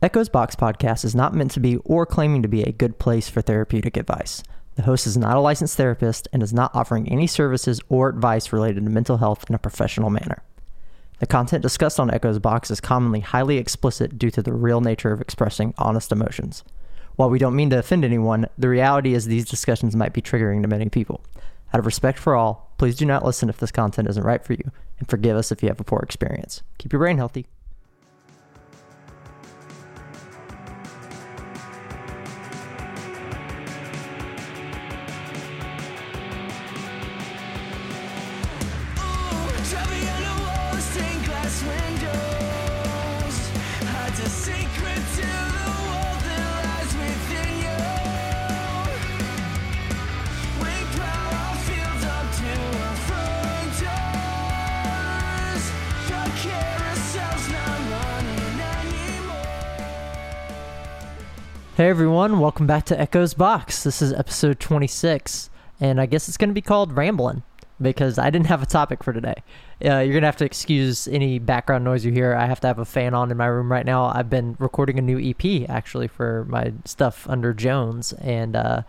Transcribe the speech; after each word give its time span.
Echoes 0.00 0.28
Box 0.28 0.54
podcast 0.54 1.04
is 1.04 1.16
not 1.16 1.34
meant 1.34 1.50
to 1.50 1.58
be 1.58 1.76
or 1.78 2.06
claiming 2.06 2.40
to 2.40 2.48
be 2.48 2.62
a 2.62 2.70
good 2.70 3.00
place 3.00 3.28
for 3.28 3.42
therapeutic 3.42 3.96
advice. 3.96 4.44
The 4.76 4.82
host 4.82 5.08
is 5.08 5.16
not 5.16 5.36
a 5.36 5.40
licensed 5.40 5.76
therapist 5.76 6.28
and 6.32 6.40
is 6.40 6.52
not 6.52 6.72
offering 6.72 7.08
any 7.08 7.26
services 7.26 7.80
or 7.88 8.08
advice 8.08 8.52
related 8.52 8.84
to 8.84 8.90
mental 8.92 9.16
health 9.16 9.46
in 9.48 9.56
a 9.56 9.58
professional 9.58 10.08
manner. 10.08 10.44
The 11.18 11.26
content 11.26 11.62
discussed 11.62 11.98
on 11.98 12.12
Echoes 12.12 12.38
Box 12.38 12.70
is 12.70 12.80
commonly 12.80 13.18
highly 13.18 13.58
explicit 13.58 14.20
due 14.20 14.30
to 14.30 14.40
the 14.40 14.52
real 14.52 14.80
nature 14.80 15.10
of 15.10 15.20
expressing 15.20 15.74
honest 15.78 16.12
emotions. 16.12 16.62
While 17.16 17.30
we 17.30 17.40
don't 17.40 17.56
mean 17.56 17.70
to 17.70 17.80
offend 17.80 18.04
anyone, 18.04 18.46
the 18.56 18.68
reality 18.68 19.14
is 19.14 19.24
these 19.24 19.46
discussions 19.46 19.96
might 19.96 20.12
be 20.12 20.22
triggering 20.22 20.62
to 20.62 20.68
many 20.68 20.88
people. 20.88 21.24
Out 21.74 21.80
of 21.80 21.86
respect 21.86 22.20
for 22.20 22.36
all, 22.36 22.72
please 22.78 22.94
do 22.94 23.04
not 23.04 23.24
listen 23.24 23.48
if 23.48 23.58
this 23.58 23.72
content 23.72 24.08
isn't 24.08 24.22
right 24.22 24.44
for 24.44 24.52
you, 24.52 24.70
and 25.00 25.08
forgive 25.08 25.36
us 25.36 25.50
if 25.50 25.60
you 25.60 25.68
have 25.68 25.80
a 25.80 25.84
poor 25.84 26.02
experience. 26.04 26.62
Keep 26.78 26.92
your 26.92 27.00
brain 27.00 27.16
healthy. 27.16 27.48
Hey 61.78 61.90
everyone, 61.90 62.40
welcome 62.40 62.66
back 62.66 62.86
to 62.86 63.00
Echoes 63.00 63.34
Box. 63.34 63.84
This 63.84 64.02
is 64.02 64.12
episode 64.12 64.58
26, 64.58 65.48
and 65.78 66.00
I 66.00 66.06
guess 66.06 66.26
it's 66.26 66.36
going 66.36 66.50
to 66.50 66.54
be 66.54 66.60
called 66.60 66.96
Ramblin' 66.96 67.44
because 67.80 68.18
I 68.18 68.30
didn't 68.30 68.48
have 68.48 68.64
a 68.64 68.66
topic 68.66 69.04
for 69.04 69.12
today. 69.12 69.44
Uh, 69.84 69.98
you're 69.98 70.14
going 70.14 70.22
to 70.22 70.26
have 70.26 70.38
to 70.38 70.44
excuse 70.44 71.06
any 71.06 71.38
background 71.38 71.84
noise 71.84 72.04
you 72.04 72.10
hear. 72.10 72.34
I 72.34 72.46
have 72.46 72.58
to 72.62 72.66
have 72.66 72.80
a 72.80 72.84
fan 72.84 73.14
on 73.14 73.30
in 73.30 73.36
my 73.36 73.46
room 73.46 73.70
right 73.70 73.86
now. 73.86 74.06
I've 74.06 74.28
been 74.28 74.56
recording 74.58 74.98
a 74.98 75.02
new 75.02 75.20
EP 75.20 75.70
actually 75.70 76.08
for 76.08 76.46
my 76.48 76.72
stuff 76.84 77.28
under 77.30 77.54
Jones, 77.54 78.12
and 78.14 78.56
uh, 78.56 78.82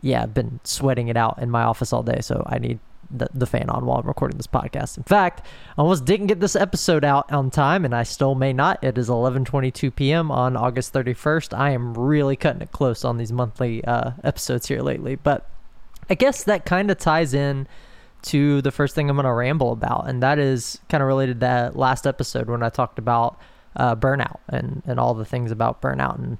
yeah, 0.00 0.22
I've 0.22 0.32
been 0.32 0.60
sweating 0.62 1.08
it 1.08 1.16
out 1.16 1.40
in 1.42 1.50
my 1.50 1.64
office 1.64 1.92
all 1.92 2.04
day, 2.04 2.20
so 2.20 2.44
I 2.46 2.60
need 2.60 2.78
the, 3.10 3.28
the 3.32 3.46
fan 3.46 3.68
on 3.70 3.86
while 3.86 3.98
I'm 3.98 4.06
recording 4.06 4.36
this 4.36 4.46
podcast. 4.46 4.96
In 4.96 5.04
fact, 5.04 5.46
I 5.76 5.80
almost 5.80 6.04
didn't 6.04 6.26
get 6.26 6.40
this 6.40 6.56
episode 6.56 7.04
out 7.04 7.30
on 7.32 7.50
time, 7.50 7.84
and 7.84 7.94
I 7.94 8.02
still 8.02 8.34
may 8.34 8.52
not. 8.52 8.82
It 8.82 8.98
is 8.98 9.08
11:22 9.08 9.94
p.m. 9.94 10.30
on 10.30 10.56
August 10.56 10.92
31st. 10.92 11.56
I 11.56 11.70
am 11.70 11.94
really 11.94 12.36
cutting 12.36 12.62
it 12.62 12.72
close 12.72 13.04
on 13.04 13.16
these 13.16 13.32
monthly 13.32 13.84
uh, 13.84 14.12
episodes 14.24 14.68
here 14.68 14.82
lately, 14.82 15.16
but 15.16 15.48
I 16.10 16.14
guess 16.14 16.44
that 16.44 16.64
kind 16.64 16.90
of 16.90 16.98
ties 16.98 17.34
in 17.34 17.66
to 18.20 18.60
the 18.62 18.72
first 18.72 18.94
thing 18.94 19.08
I'm 19.08 19.16
going 19.16 19.24
to 19.24 19.32
ramble 19.32 19.72
about, 19.72 20.08
and 20.08 20.22
that 20.22 20.38
is 20.38 20.80
kind 20.88 21.02
of 21.02 21.06
related 21.06 21.34
to 21.34 21.46
that 21.46 21.76
last 21.76 22.06
episode 22.06 22.48
when 22.48 22.62
I 22.62 22.68
talked 22.68 22.98
about 22.98 23.38
uh, 23.76 23.94
burnout 23.94 24.38
and 24.48 24.82
and 24.86 24.98
all 24.98 25.14
the 25.14 25.24
things 25.24 25.50
about 25.50 25.80
burnout 25.80 26.18
and 26.18 26.38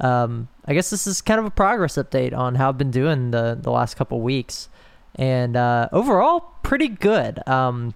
um, 0.00 0.48
I 0.64 0.74
guess 0.74 0.90
this 0.90 1.06
is 1.06 1.22
kind 1.22 1.40
of 1.40 1.46
a 1.46 1.50
progress 1.50 1.96
update 1.96 2.36
on 2.36 2.56
how 2.56 2.68
I've 2.68 2.78
been 2.78 2.90
doing 2.90 3.30
the 3.30 3.58
the 3.60 3.70
last 3.70 3.96
couple 3.96 4.20
weeks, 4.20 4.68
and 5.16 5.56
uh, 5.56 5.88
overall 5.92 6.52
pretty 6.62 6.88
good. 6.88 7.46
Um, 7.48 7.94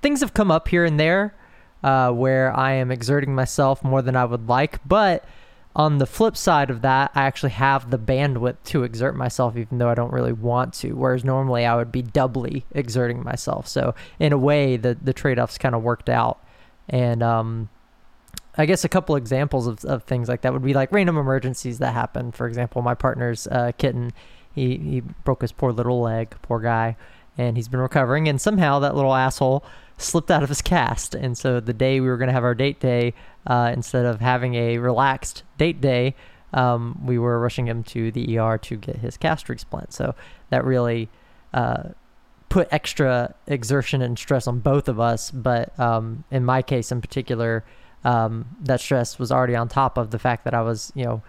things 0.00 0.20
have 0.20 0.34
come 0.34 0.50
up 0.50 0.68
here 0.68 0.84
and 0.84 0.98
there 0.98 1.34
uh, 1.82 2.10
where 2.10 2.56
I 2.56 2.72
am 2.72 2.90
exerting 2.90 3.34
myself 3.34 3.82
more 3.84 4.02
than 4.02 4.16
I 4.16 4.24
would 4.24 4.48
like, 4.48 4.78
but 4.86 5.24
on 5.74 5.98
the 5.98 6.06
flip 6.06 6.36
side 6.36 6.70
of 6.70 6.82
that, 6.82 7.10
I 7.14 7.22
actually 7.22 7.52
have 7.52 7.90
the 7.90 7.98
bandwidth 7.98 8.56
to 8.64 8.82
exert 8.82 9.16
myself, 9.16 9.56
even 9.56 9.78
though 9.78 9.88
I 9.88 9.94
don't 9.94 10.12
really 10.12 10.32
want 10.32 10.74
to. 10.74 10.92
Whereas 10.92 11.24
normally 11.24 11.64
I 11.64 11.76
would 11.76 11.90
be 11.90 12.02
doubly 12.02 12.66
exerting 12.72 13.22
myself. 13.22 13.66
So 13.66 13.94
in 14.18 14.32
a 14.32 14.38
way, 14.38 14.76
the 14.76 14.96
the 15.00 15.14
trade 15.14 15.38
offs 15.38 15.56
kind 15.58 15.74
of 15.74 15.82
worked 15.82 16.10
out, 16.10 16.44
and 16.88 17.22
um, 17.22 17.70
I 18.56 18.66
guess 18.66 18.84
a 18.84 18.88
couple 18.88 19.16
examples 19.16 19.66
of, 19.66 19.84
of 19.86 20.02
things 20.04 20.28
like 20.28 20.42
that 20.42 20.52
would 20.52 20.62
be 20.62 20.74
like 20.74 20.92
random 20.92 21.16
emergencies 21.16 21.78
that 21.78 21.94
happen. 21.94 22.32
For 22.32 22.46
example, 22.46 22.82
my 22.82 22.94
partner's 22.94 23.46
uh, 23.46 23.72
kitten, 23.78 24.12
he, 24.54 24.76
he 24.76 25.00
broke 25.00 25.42
his 25.42 25.52
poor 25.52 25.72
little 25.72 26.00
leg, 26.00 26.34
poor 26.42 26.60
guy, 26.60 26.96
and 27.38 27.56
he's 27.56 27.68
been 27.68 27.80
recovering. 27.80 28.28
And 28.28 28.40
somehow 28.40 28.78
that 28.80 28.94
little 28.94 29.14
asshole 29.14 29.64
slipped 29.98 30.30
out 30.30 30.42
of 30.42 30.48
his 30.48 30.62
cast. 30.62 31.14
And 31.14 31.36
so 31.36 31.60
the 31.60 31.72
day 31.72 32.00
we 32.00 32.08
were 32.08 32.16
going 32.16 32.28
to 32.28 32.34
have 32.34 32.44
our 32.44 32.54
date 32.54 32.80
day, 32.80 33.14
uh, 33.46 33.70
instead 33.74 34.04
of 34.04 34.20
having 34.20 34.54
a 34.54 34.78
relaxed 34.78 35.42
date 35.58 35.80
day, 35.80 36.14
um, 36.52 37.00
we 37.04 37.18
were 37.18 37.38
rushing 37.40 37.66
him 37.66 37.82
to 37.84 38.10
the 38.12 38.38
ER 38.38 38.58
to 38.58 38.76
get 38.76 38.96
his 38.96 39.16
cast 39.16 39.46
explant. 39.46 39.92
So 39.92 40.14
that 40.50 40.64
really 40.64 41.08
uh, 41.54 41.90
put 42.48 42.68
extra 42.70 43.34
exertion 43.46 44.02
and 44.02 44.18
stress 44.18 44.46
on 44.46 44.60
both 44.60 44.88
of 44.88 45.00
us. 45.00 45.30
But 45.30 45.78
um, 45.80 46.24
in 46.30 46.44
my 46.44 46.60
case 46.60 46.92
in 46.92 47.00
particular, 47.00 47.64
um, 48.04 48.56
that 48.60 48.80
stress 48.80 49.18
was 49.18 49.32
already 49.32 49.56
on 49.56 49.68
top 49.68 49.96
of 49.96 50.10
the 50.10 50.18
fact 50.18 50.44
that 50.44 50.54
I 50.54 50.60
was, 50.60 50.92
you 50.94 51.04
know, 51.04 51.22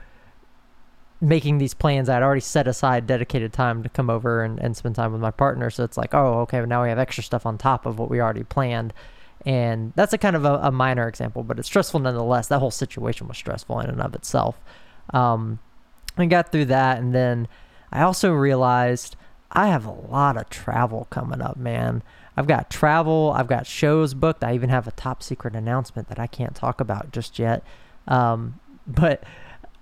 making 1.24 1.58
these 1.58 1.74
plans. 1.74 2.10
I'd 2.10 2.22
already 2.22 2.42
set 2.42 2.68
aside 2.68 3.08
dedicated 3.08 3.54
time 3.54 3.82
to 3.84 3.90
come 3.90 4.10
over 4.10 4.44
and, 4.44 4.60
and 4.60 4.76
spend 4.76 4.96
time 4.96 5.14
with 5.14 5.22
my 5.22 5.32
partner. 5.32 5.70
So 5.70 5.84
it's 5.86 5.98
like, 5.98 6.14
oh, 6.14 6.42
okay, 6.42 6.64
now 6.66 6.84
we 6.84 6.90
have 6.90 7.00
extra 7.00 7.24
stuff 7.24 7.46
on 7.46 7.58
top 7.58 7.86
of 7.86 7.98
what 7.98 8.10
we 8.10 8.20
already 8.20 8.44
planned. 8.44 8.94
And 9.46 9.94
that's 9.96 10.12
a 10.12 10.18
kind 10.18 10.36
of 10.36 10.44
a, 10.44 10.56
a 10.64 10.72
minor 10.72 11.08
example, 11.08 11.44
but 11.44 11.60
it's 11.60 11.68
stressful 11.68 12.02
nonetheless. 12.02 12.48
That 12.48 12.60
whole 12.60 12.72
situation 12.72 13.28
was 13.28 13.38
stressful 13.38 13.80
in 13.80 13.90
and 13.90 14.02
of 14.02 14.16
itself. 14.16 14.60
Um, 15.14 15.60
I 16.18 16.26
got 16.26 16.52
through 16.52 16.66
that, 16.66 17.00
and 17.00 17.16
then 17.16 17.48
I 17.92 18.02
also 18.02 18.32
realized 18.32 19.16
I 19.52 19.68
have 19.68 19.86
a 19.86 19.92
lot 19.92 20.38
of 20.38 20.50
travel 20.50 21.08
coming 21.10 21.42
up, 21.42 21.58
man. 21.58 22.04
I've 22.36 22.48
got 22.48 22.70
travel, 22.70 23.34
I've 23.36 23.48
got 23.48 23.66
shows 23.66 24.14
booked. 24.14 24.44
I 24.44 24.56
even 24.56 24.70
have 24.70 24.88
a 24.88 24.92
top 24.92 25.24
secret 25.24 25.56
announcement 25.56 26.10
that 26.10 26.20
I 26.20 26.28
can't 26.28 26.56
talk 26.56 26.82
about 26.82 27.12
just 27.12 27.40
yet. 27.40 27.64
Um, 28.08 28.60
but 28.88 29.24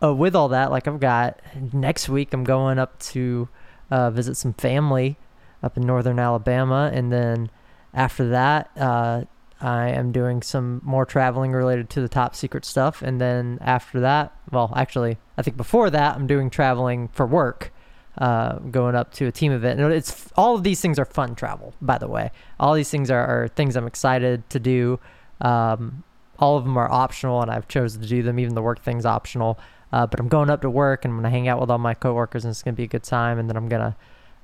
uh, 0.04 0.14
with 0.14 0.36
all 0.36 0.50
that, 0.50 0.72
like 0.72 0.88
I've 0.88 1.00
got 1.00 1.40
next 1.74 2.10
week, 2.10 2.34
I'm 2.34 2.44
going 2.44 2.80
up 2.80 3.00
to 3.00 3.50
uh, 3.90 4.10
visit 4.12 4.36
some 4.36 4.54
family 4.54 5.18
up 5.64 5.78
in 5.78 5.84
northern 5.84 6.20
Alabama, 6.20 6.90
and 6.94 7.12
then 7.12 7.50
after 7.94 8.30
that, 8.30 8.72
uh, 8.78 9.26
I 9.60 9.90
am 9.90 10.12
doing 10.12 10.42
some 10.42 10.82
more 10.84 11.06
traveling 11.06 11.52
related 11.52 11.90
to 11.92 12.02
the 12.02 12.10
top 12.10 12.36
secret 12.36 12.66
stuff, 12.66 13.02
and 13.02 13.22
then 13.22 13.60
after 13.62 14.00
that, 14.00 14.36
well, 14.52 14.74
actually, 14.76 15.18
I 15.38 15.44
think 15.44 15.58
before 15.58 15.90
that, 15.92 16.16
I'm 16.16 16.26
doing 16.26 16.50
traveling 16.50 17.10
for 17.10 17.28
work 17.28 17.72
uh, 18.18 18.60
going 18.60 18.96
up 18.96 19.14
to 19.14 19.26
a 19.26 19.32
team 19.32 19.52
event. 19.52 19.80
And 19.80 19.94
it's 19.94 20.30
all 20.36 20.56
of 20.56 20.64
these 20.64 20.82
things 20.82 21.00
are 21.00 21.06
fun 21.06 21.36
travel, 21.36 21.74
by 21.82 21.98
the 21.98 22.08
way. 22.08 22.32
All 22.60 22.74
these 22.74 22.90
things 22.90 23.10
are, 23.10 23.26
are 23.26 23.48
things 23.48 23.76
I'm 23.76 23.88
excited 23.88 24.50
to 24.50 24.60
do. 24.60 25.00
Um, 25.40 26.04
all 26.40 26.58
of 26.58 26.64
them 26.64 26.76
are 26.78 26.92
optional, 26.92 27.42
and 27.42 27.52
I've 27.52 27.68
chosen 27.68 28.02
to 28.02 28.08
do 28.08 28.24
them. 28.24 28.40
Even 28.40 28.56
the 28.56 28.62
work 28.62 28.82
thing's 28.82 29.06
optional. 29.06 29.60
Uh, 29.92 30.08
but 30.08 30.20
I'm 30.20 30.28
going 30.28 30.50
up 30.50 30.62
to 30.62 30.70
work, 30.70 31.06
and 31.06 31.14
I'm 31.14 31.18
gonna 31.18 31.30
hang 31.30 31.48
out 31.48 31.60
with 31.60 31.70
all 31.70 31.78
my 31.78 31.94
coworkers, 31.94 32.46
and 32.46 32.52
it's 32.52 32.64
gonna 32.64 32.76
be 32.76 32.84
a 32.84 32.88
good 32.88 33.04
time. 33.04 33.40
And 33.40 33.50
then 33.50 33.58
I'm 33.58 33.68
gonna 33.68 33.96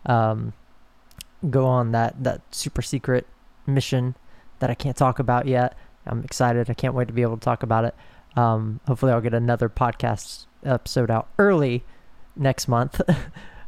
um, 0.06 0.54
go 1.50 1.66
on 1.66 1.92
that 1.92 2.24
that 2.24 2.42
super 2.52 2.82
secret 2.82 3.26
mission 3.66 4.16
that 4.60 4.70
I 4.70 4.76
can't 4.76 4.98
talk 4.98 5.20
about 5.20 5.48
yet. 5.48 5.78
I'm 6.06 6.24
excited. 6.24 6.70
I 6.70 6.74
can't 6.74 6.94
wait 6.94 7.08
to 7.08 7.14
be 7.14 7.22
able 7.22 7.38
to 7.38 7.44
talk 7.44 7.64
about 7.64 7.86
it. 7.86 7.96
Um, 8.36 8.80
hopefully, 8.88 9.12
I'll 9.12 9.22
get 9.22 9.34
another 9.34 9.70
podcast 9.70 10.46
episode 10.64 11.10
out 11.12 11.30
early 11.38 11.84
next 12.36 12.68
month. 12.68 13.02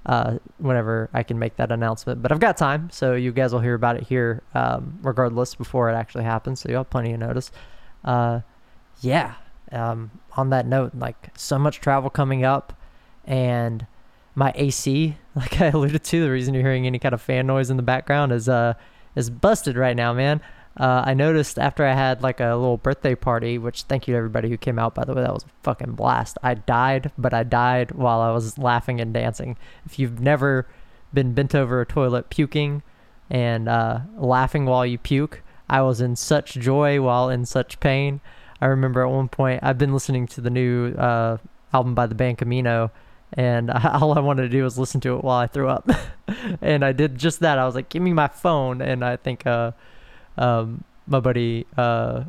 uh, 0.06 0.38
whenever 0.58 1.10
I 1.14 1.24
can 1.24 1.38
make 1.38 1.58
that 1.58 1.72
announcement. 1.72 2.22
But 2.22 2.32
I've 2.32 2.40
got 2.40 2.58
time, 2.58 2.90
so 2.92 3.14
you 3.14 3.32
guys 3.32 3.54
will 3.54 3.60
hear 3.60 3.76
about 3.76 3.98
it 3.98 4.04
here, 4.04 4.42
um, 4.54 4.98
regardless, 5.02 5.56
before 5.56 5.90
it 5.90 5.94
actually 5.94 6.24
happens. 6.24 6.62
So 6.62 6.70
you'll 6.70 6.80
have 6.80 6.90
plenty 6.90 7.14
of 7.14 7.20
notice. 7.20 7.52
Uh, 8.04 8.42
yeah. 9.02 9.36
Um, 9.72 10.12
on 10.35 10.50
that 10.50 10.66
note, 10.66 10.94
like 10.96 11.30
so 11.38 11.60
much 11.60 11.80
travel 11.80 12.10
coming 12.10 12.44
up, 12.44 12.74
and 13.25 13.86
my 14.36 14.51
AC, 14.56 15.18
like 15.36 15.62
I 15.62 15.68
alluded 15.68 16.04
to, 16.04 16.21
the 16.21 16.31
reason 16.31 16.54
you're 16.54 16.63
hearing 16.63 16.88
any 16.88 17.00
kind 17.00 17.13
of 17.13 17.21
fan 17.21 17.48
noise 17.48 17.69
in 17.69 17.77
the 17.77 17.83
background 17.83 18.31
is 18.31 18.50
uh 18.50 18.74
is 19.16 19.30
busted 19.30 19.77
right 19.77 19.95
now, 19.95 20.13
man. 20.13 20.42
Uh, 20.77 21.04
I 21.06 21.13
noticed 21.13 21.60
after 21.60 21.86
I 21.86 21.94
had 21.94 22.21
like 22.21 22.39
a 22.39 22.56
little 22.56 22.77
birthday 22.77 23.16
party, 23.16 23.57
which 23.57 23.83
thank 23.83 24.07
you 24.07 24.13
to 24.13 24.18
everybody 24.18 24.50
who 24.50 24.57
came 24.57 24.80
out, 24.80 24.95
by 24.95 25.04
the 25.04 25.13
way, 25.13 25.21
that 25.21 25.33
was 25.33 25.44
a 25.44 25.63
fucking 25.63 25.94
blast. 25.94 26.38
I 26.42 26.54
died, 26.54 27.12
but 27.18 27.33
I 27.33 27.44
died 27.44 27.92
while 27.92 28.22
I 28.22 28.31
was 28.31 28.57
laughing 28.57 29.01
and 29.01 29.13
dancing. 29.13 29.57
If 29.86 30.00
you've 30.00 30.22
never 30.22 30.68
been 31.13 31.33
bent 31.33 31.54
over 31.54 31.81
a 31.81 31.86
toilet 31.86 32.30
puking 32.30 32.83
and 33.30 33.68
uh, 33.68 34.01
laughing 34.15 34.65
while 34.65 34.86
you 34.86 34.98
puke, 34.98 35.42
I 35.69 35.81
was 35.81 36.00
in 36.00 36.15
such 36.15 36.54
joy 36.54 37.01
while 37.01 37.30
in 37.30 37.45
such 37.45 37.80
pain. 37.80 38.22
I 38.62 38.68
remember 38.68 39.02
at 39.02 39.10
one 39.10 39.30
point, 39.30 39.62
I've 39.64 39.78
been 39.78 39.94
listening 39.94 40.28
to 40.28 40.42
the 40.42 40.50
new 40.50 40.94
uh, 40.94 41.38
album 41.74 41.96
by 41.96 42.08
the 42.08 42.16
band 42.16 42.38
Camino, 42.38 42.92
and 43.34 43.70
all 43.72 44.18
I 44.18 44.22
wanted 44.22 44.44
to 44.44 44.50
do 44.50 44.64
was 44.64 44.78
listen 44.78 45.02
to 45.02 45.16
it 45.16 45.24
while 45.24 45.38
I 45.38 45.48
threw 45.48 45.70
up. 45.70 45.90
and 46.62 46.84
I 46.84 46.92
did 46.92 47.18
just 47.18 47.40
that. 47.42 47.58
I 47.58 47.66
was 47.66 47.76
like, 47.76 47.90
give 47.90 48.02
me 48.02 48.14
my 48.14 48.28
phone. 48.28 48.82
And 48.82 49.04
I 49.04 49.16
think 49.16 49.46
uh, 49.46 49.72
um, 50.38 50.84
my 51.08 51.20
buddy, 51.20 51.66
uh, 51.78 52.24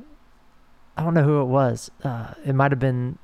I 0.96 1.02
don't 1.02 1.14
know 1.14 1.22
who 1.22 1.40
it 1.40 1.46
was. 1.46 1.90
Uh, 2.04 2.34
it 2.44 2.54
might 2.54 2.72
have 2.72 2.80
been 2.80 3.18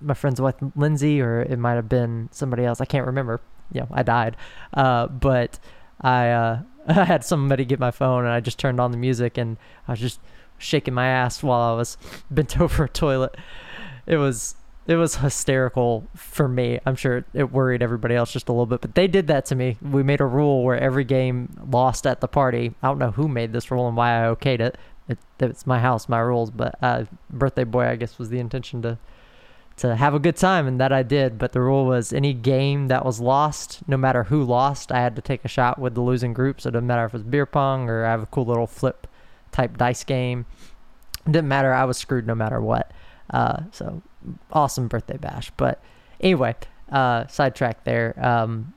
my 0.00 0.14
friend's 0.14 0.40
wife 0.40 0.54
Lindsay, 0.76 1.20
or 1.20 1.42
it 1.42 1.58
might 1.58 1.74
have 1.74 1.88
been 1.88 2.28
somebody 2.30 2.64
else. 2.64 2.80
I 2.80 2.84
can't 2.84 3.06
remember. 3.06 3.40
You 3.72 3.82
know, 3.82 3.88
I 3.90 4.02
died. 4.02 4.36
Uh, 4.72 5.06
but 5.06 5.58
I 6.00 6.30
uh, 6.30 6.62
I 6.88 7.04
had 7.04 7.24
somebody 7.24 7.64
get 7.64 7.78
my 7.78 7.90
phone, 7.90 8.24
and 8.24 8.32
I 8.32 8.40
just 8.40 8.58
turned 8.58 8.80
on 8.80 8.92
the 8.92 8.96
music, 8.96 9.38
and 9.38 9.56
I 9.86 9.92
was 9.92 10.00
just 10.00 10.20
shaking 10.58 10.94
my 10.94 11.06
ass 11.06 11.42
while 11.42 11.72
I 11.72 11.76
was 11.76 11.96
bent 12.30 12.60
over 12.60 12.84
a 12.84 12.88
toilet. 12.88 13.36
It 14.06 14.16
was 14.16 14.56
it 14.88 14.96
was 14.96 15.16
hysterical 15.16 16.08
for 16.14 16.48
me. 16.48 16.80
I'm 16.86 16.96
sure 16.96 17.24
it 17.34 17.52
worried 17.52 17.82
everybody 17.82 18.14
else 18.14 18.32
just 18.32 18.48
a 18.48 18.52
little 18.52 18.66
bit, 18.66 18.80
but 18.80 18.94
they 18.94 19.06
did 19.06 19.26
that 19.26 19.44
to 19.46 19.54
me. 19.54 19.76
We 19.82 20.02
made 20.02 20.22
a 20.22 20.26
rule 20.26 20.64
where 20.64 20.78
every 20.78 21.04
game 21.04 21.60
lost 21.70 22.06
at 22.06 22.22
the 22.22 22.26
party. 22.26 22.72
I 22.82 22.88
don't 22.88 22.98
know 22.98 23.10
who 23.10 23.28
made 23.28 23.52
this 23.52 23.70
rule 23.70 23.86
and 23.86 23.98
why 23.98 24.24
I 24.24 24.34
okayed 24.34 24.60
it. 24.60 24.78
it 25.06 25.18
it's 25.40 25.66
my 25.66 25.78
house, 25.78 26.08
my 26.08 26.20
rules, 26.20 26.50
but 26.50 26.76
uh, 26.80 27.04
birthday 27.28 27.64
boy, 27.64 27.86
I 27.86 27.96
guess, 27.96 28.18
was 28.18 28.30
the 28.30 28.38
intention 28.38 28.80
to 28.82 28.98
to 29.76 29.94
have 29.94 30.12
a 30.12 30.18
good 30.18 30.36
time, 30.36 30.66
and 30.66 30.80
that 30.80 30.92
I 30.92 31.02
did. 31.04 31.38
But 31.38 31.52
the 31.52 31.60
rule 31.60 31.84
was 31.84 32.12
any 32.12 32.32
game 32.32 32.88
that 32.88 33.04
was 33.04 33.20
lost, 33.20 33.80
no 33.86 33.96
matter 33.96 34.24
who 34.24 34.42
lost, 34.42 34.90
I 34.90 35.00
had 35.00 35.14
to 35.16 35.22
take 35.22 35.44
a 35.44 35.48
shot 35.48 35.78
with 35.78 35.94
the 35.94 36.00
losing 36.00 36.32
group. 36.32 36.60
So 36.60 36.68
it 36.68 36.72
didn't 36.72 36.88
matter 36.88 37.04
if 37.04 37.10
it 37.10 37.18
was 37.18 37.22
beer 37.22 37.46
pong 37.46 37.88
or 37.88 38.04
I 38.04 38.10
have 38.10 38.22
a 38.22 38.26
cool 38.26 38.46
little 38.46 38.66
flip 38.66 39.06
type 39.58 39.76
dice 39.76 40.04
game. 40.04 40.46
Didn't 41.24 41.48
matter. 41.48 41.74
I 41.74 41.84
was 41.84 41.98
screwed 41.98 42.26
no 42.26 42.34
matter 42.34 42.60
what. 42.60 42.92
Uh, 43.30 43.62
so 43.72 44.02
awesome 44.52 44.88
birthday 44.88 45.16
bash. 45.16 45.50
But 45.56 45.82
anyway, 46.20 46.54
uh, 46.90 47.26
sidetrack 47.26 47.84
there. 47.84 48.14
Um, 48.24 48.72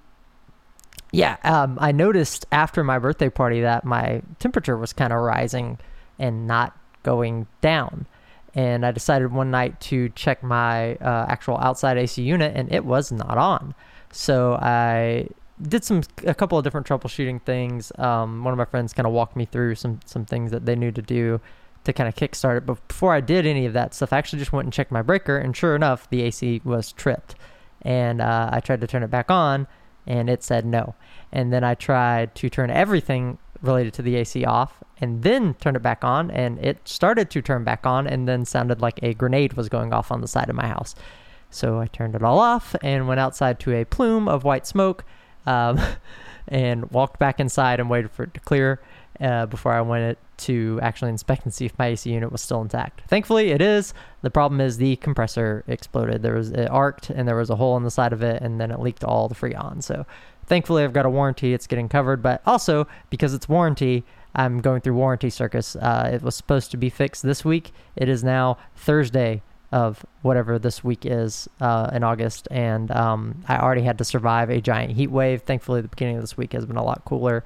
yeah, 1.12 1.38
um, 1.44 1.78
I 1.80 1.92
noticed 1.92 2.46
after 2.52 2.84
my 2.84 2.98
birthday 2.98 3.30
party 3.30 3.62
that 3.62 3.86
my 3.86 4.22
temperature 4.40 4.76
was 4.76 4.92
kind 4.92 5.14
of 5.14 5.20
rising 5.20 5.78
and 6.18 6.48
not 6.48 6.76
going 7.04 7.48
down. 7.62 8.08
And 8.56 8.86
I 8.86 8.92
decided 8.92 9.32
one 9.32 9.52
night 9.52 9.80
to 9.82 10.10
check 10.10 10.42
my 10.44 10.96
uh, 10.96 11.26
actual 11.30 11.58
outside 11.58 11.98
AC 11.98 12.22
unit, 12.22 12.54
and 12.56 12.72
it 12.72 12.84
was 12.84 13.12
not 13.12 13.38
on. 13.38 13.76
So 14.12 14.56
I 14.56 15.28
did 15.62 15.84
some 15.84 16.02
a 16.26 16.34
couple 16.34 16.58
of 16.58 16.64
different 16.64 16.88
troubleshooting 16.88 17.42
things. 17.44 17.92
Um, 17.98 18.44
one 18.44 18.54
of 18.54 18.58
my 18.58 18.66
friends 18.66 18.94
kind 18.94 19.08
of 19.08 19.14
walked 19.14 19.36
me 19.36 19.46
through 19.46 19.76
some 19.76 20.00
some 20.06 20.26
things 20.26 20.52
that 20.52 20.66
they 20.66 20.76
knew 20.76 20.92
to 20.92 21.02
do 21.02 21.40
to 21.84 21.94
kind 21.94 22.08
of 22.08 22.16
kickstart 22.16 22.58
it. 22.58 22.66
But 22.66 22.88
before 22.88 23.14
I 23.14 23.22
did 23.22 23.46
any 23.46 23.66
of 23.66 23.74
that 23.74 23.94
stuff, 23.94 24.14
I 24.14 24.18
actually 24.18 24.40
just 24.40 24.54
went 24.54 24.66
and 24.66 24.74
checked 24.74 24.92
my 24.92 25.02
breaker, 25.02 25.38
and 25.38 25.56
sure 25.56 25.76
enough, 25.76 26.10
the 26.10 26.22
AC 26.24 26.62
was 26.64 26.92
tripped. 26.92 27.36
And 27.82 28.22
uh, 28.22 28.50
I 28.52 28.60
tried 28.60 28.82
to 28.82 28.88
turn 28.88 29.04
it 29.04 29.10
back 29.10 29.32
on, 29.32 29.68
and 30.06 30.30
it 30.30 30.44
said 30.44 30.66
no. 30.66 30.96
And 31.32 31.52
then 31.52 31.64
I 31.64 31.74
tried 31.74 32.36
to 32.36 32.50
turn 32.50 32.70
everything 32.70 33.40
related 33.62 33.94
to 33.96 34.02
the 34.02 34.16
AC 34.16 34.46
off, 34.46 34.84
and 35.00 35.24
then 35.24 35.56
turned 35.56 35.78
it 35.78 35.84
back 35.84 36.04
on, 36.04 36.30
and 36.32 36.64
it 36.64 36.88
started 36.88 37.30
to 37.32 37.42
turn 37.42 37.64
back 37.64 37.86
on, 37.86 38.06
and 38.06 38.28
then 38.28 38.46
sounded 38.46 38.82
like 38.82 39.00
a 39.02 39.14
grenade 39.14 39.54
was 39.54 39.70
going 39.70 39.94
off 39.94 40.12
on 40.12 40.22
the 40.22 40.28
side 40.28 40.50
of 40.50 40.56
my 40.56 40.68
house. 40.68 40.94
So 41.50 41.80
I 41.80 41.88
turned 41.88 42.16
it 42.16 42.24
all 42.24 42.40
off 42.40 42.76
and 42.82 43.08
went 43.08 43.20
outside 43.20 43.60
to 43.62 43.74
a 43.74 43.86
plume 43.86 44.28
of 44.28 44.44
white 44.44 44.66
smoke, 44.66 45.04
um, 45.46 45.80
and 46.48 46.90
walked 46.92 47.20
back 47.20 47.40
inside 47.40 47.80
and 47.80 47.90
waited 47.90 48.12
for 48.12 48.24
it 48.24 48.34
to 48.34 48.40
clear 48.40 48.82
uh, 49.20 49.46
before 49.46 49.72
I 49.74 49.82
went 49.82 50.18
to 50.38 50.80
actually 50.82 51.10
inspect 51.10 51.46
and 51.46 51.54
see 51.54 51.66
if 51.66 51.78
my 51.78 51.88
AC 51.88 52.10
unit 52.10 52.32
was 52.32 52.42
still 52.42 52.62
intact. 52.62 53.02
Thankfully, 53.08 53.52
it 53.52 53.62
is. 53.62 53.94
The 54.24 54.32
problem 54.32 54.60
is 54.60 54.78
the 54.78 54.96
compressor 54.98 55.64
exploded. 55.68 56.24
There 56.24 56.34
was 56.34 56.50
it 56.50 56.70
arced 56.70 57.12
and 57.12 57.28
there 57.28 57.36
was 57.36 57.50
a 57.50 57.56
hole 57.56 57.78
in 57.78 57.84
the 57.84 57.92
side 57.92 58.14
of 58.14 58.24
it, 58.24 58.42
and 58.42 58.60
then 58.60 58.72
it 58.72 58.80
leaked 58.80 59.04
all 59.04 59.28
the 59.28 59.36
freon. 59.36 59.84
So, 59.84 60.06
thankfully, 60.48 60.84
I've 60.84 60.94
got 60.94 61.06
a 61.06 61.10
warranty. 61.10 61.54
It's 61.54 61.68
getting 61.68 61.90
covered, 61.90 62.24
but 62.24 62.42
also 62.46 62.88
because 63.12 63.34
it's 63.34 63.48
warranty, 63.48 64.04
I'm 64.34 64.60
going 64.60 64.82
through 64.82 64.96
warranty 64.96 65.30
circus. 65.30 65.76
Uh, 65.76 66.10
it 66.14 66.24
was 66.24 66.36
supposed 66.36 66.72
to 66.72 66.78
be 66.78 66.90
fixed 66.90 67.22
this 67.22 67.46
week. 67.46 67.72
It 67.96 68.10
is 68.10 68.24
now 68.24 68.58
Thursday 68.76 69.44
of 69.72 70.06
whatever 70.22 70.60
this 70.60 70.84
week 70.84 71.06
is 71.06 71.48
uh, 71.62 71.90
in 71.94 72.04
August, 72.04 72.48
and 72.52 72.92
um, 72.92 73.44
I 73.48 73.58
already 73.58 73.84
had 73.84 73.98
to 74.00 74.04
survive 74.04 74.50
a 74.50 74.60
giant 74.60 74.92
heat 74.92 75.10
wave. 75.10 75.44
Thankfully, 75.44 75.82
the 75.82 75.88
beginning 75.88 76.18
of 76.18 76.24
this 76.24 76.36
week 76.36 76.54
has 76.54 76.66
been 76.66 76.76
a 76.76 76.84
lot 76.84 77.04
cooler, 77.06 77.44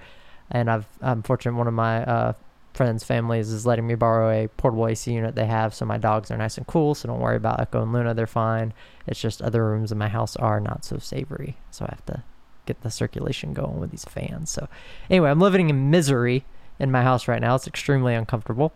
and 0.50 0.70
I've 0.70 0.88
I'm 1.02 1.22
fortunate. 1.22 1.56
One 1.56 1.68
of 1.68 1.74
my 1.74 2.04
uh, 2.04 2.34
friends' 2.74 3.04
families 3.04 3.50
is 3.50 3.66
letting 3.66 3.86
me 3.86 3.96
borrow 3.96 4.30
a 4.32 4.48
portable 4.48 4.88
AC 4.88 5.12
unit 5.12 5.36
they 5.36 5.46
have, 5.46 5.76
so 5.76 5.86
my 5.86 5.98
dogs 5.98 6.32
are 6.32 6.38
nice 6.38 6.58
and 6.58 6.66
cool. 6.66 6.96
So 6.96 7.08
don't 7.08 7.20
worry 7.20 7.38
about 7.38 7.60
Echo 7.60 7.84
and 7.84 7.94
Luna; 7.94 8.16
they're 8.16 8.26
fine. 8.26 8.74
It's 9.06 9.22
just 9.22 9.42
other 9.42 9.64
rooms 9.64 9.92
in 9.92 9.98
my 10.00 10.10
house 10.10 10.36
are 10.36 10.60
not 10.60 10.84
so 10.84 10.98
savory, 10.98 11.58
so 11.70 11.86
I 11.86 11.90
have 11.92 12.06
to 12.08 12.24
get 12.66 12.82
the 12.82 12.90
circulation 12.90 13.54
going 13.54 13.80
with 13.80 13.92
these 13.92 14.06
fans. 14.06 14.50
So 14.50 14.68
anyway, 15.12 15.30
I'm 15.30 15.40
living 15.40 15.70
in 15.70 15.92
misery 15.92 16.44
in 16.80 16.92
my 16.92 17.04
house 17.04 17.28
right 17.28 17.40
now. 17.40 17.54
It's 17.54 17.68
extremely 17.68 18.16
uncomfortable, 18.16 18.74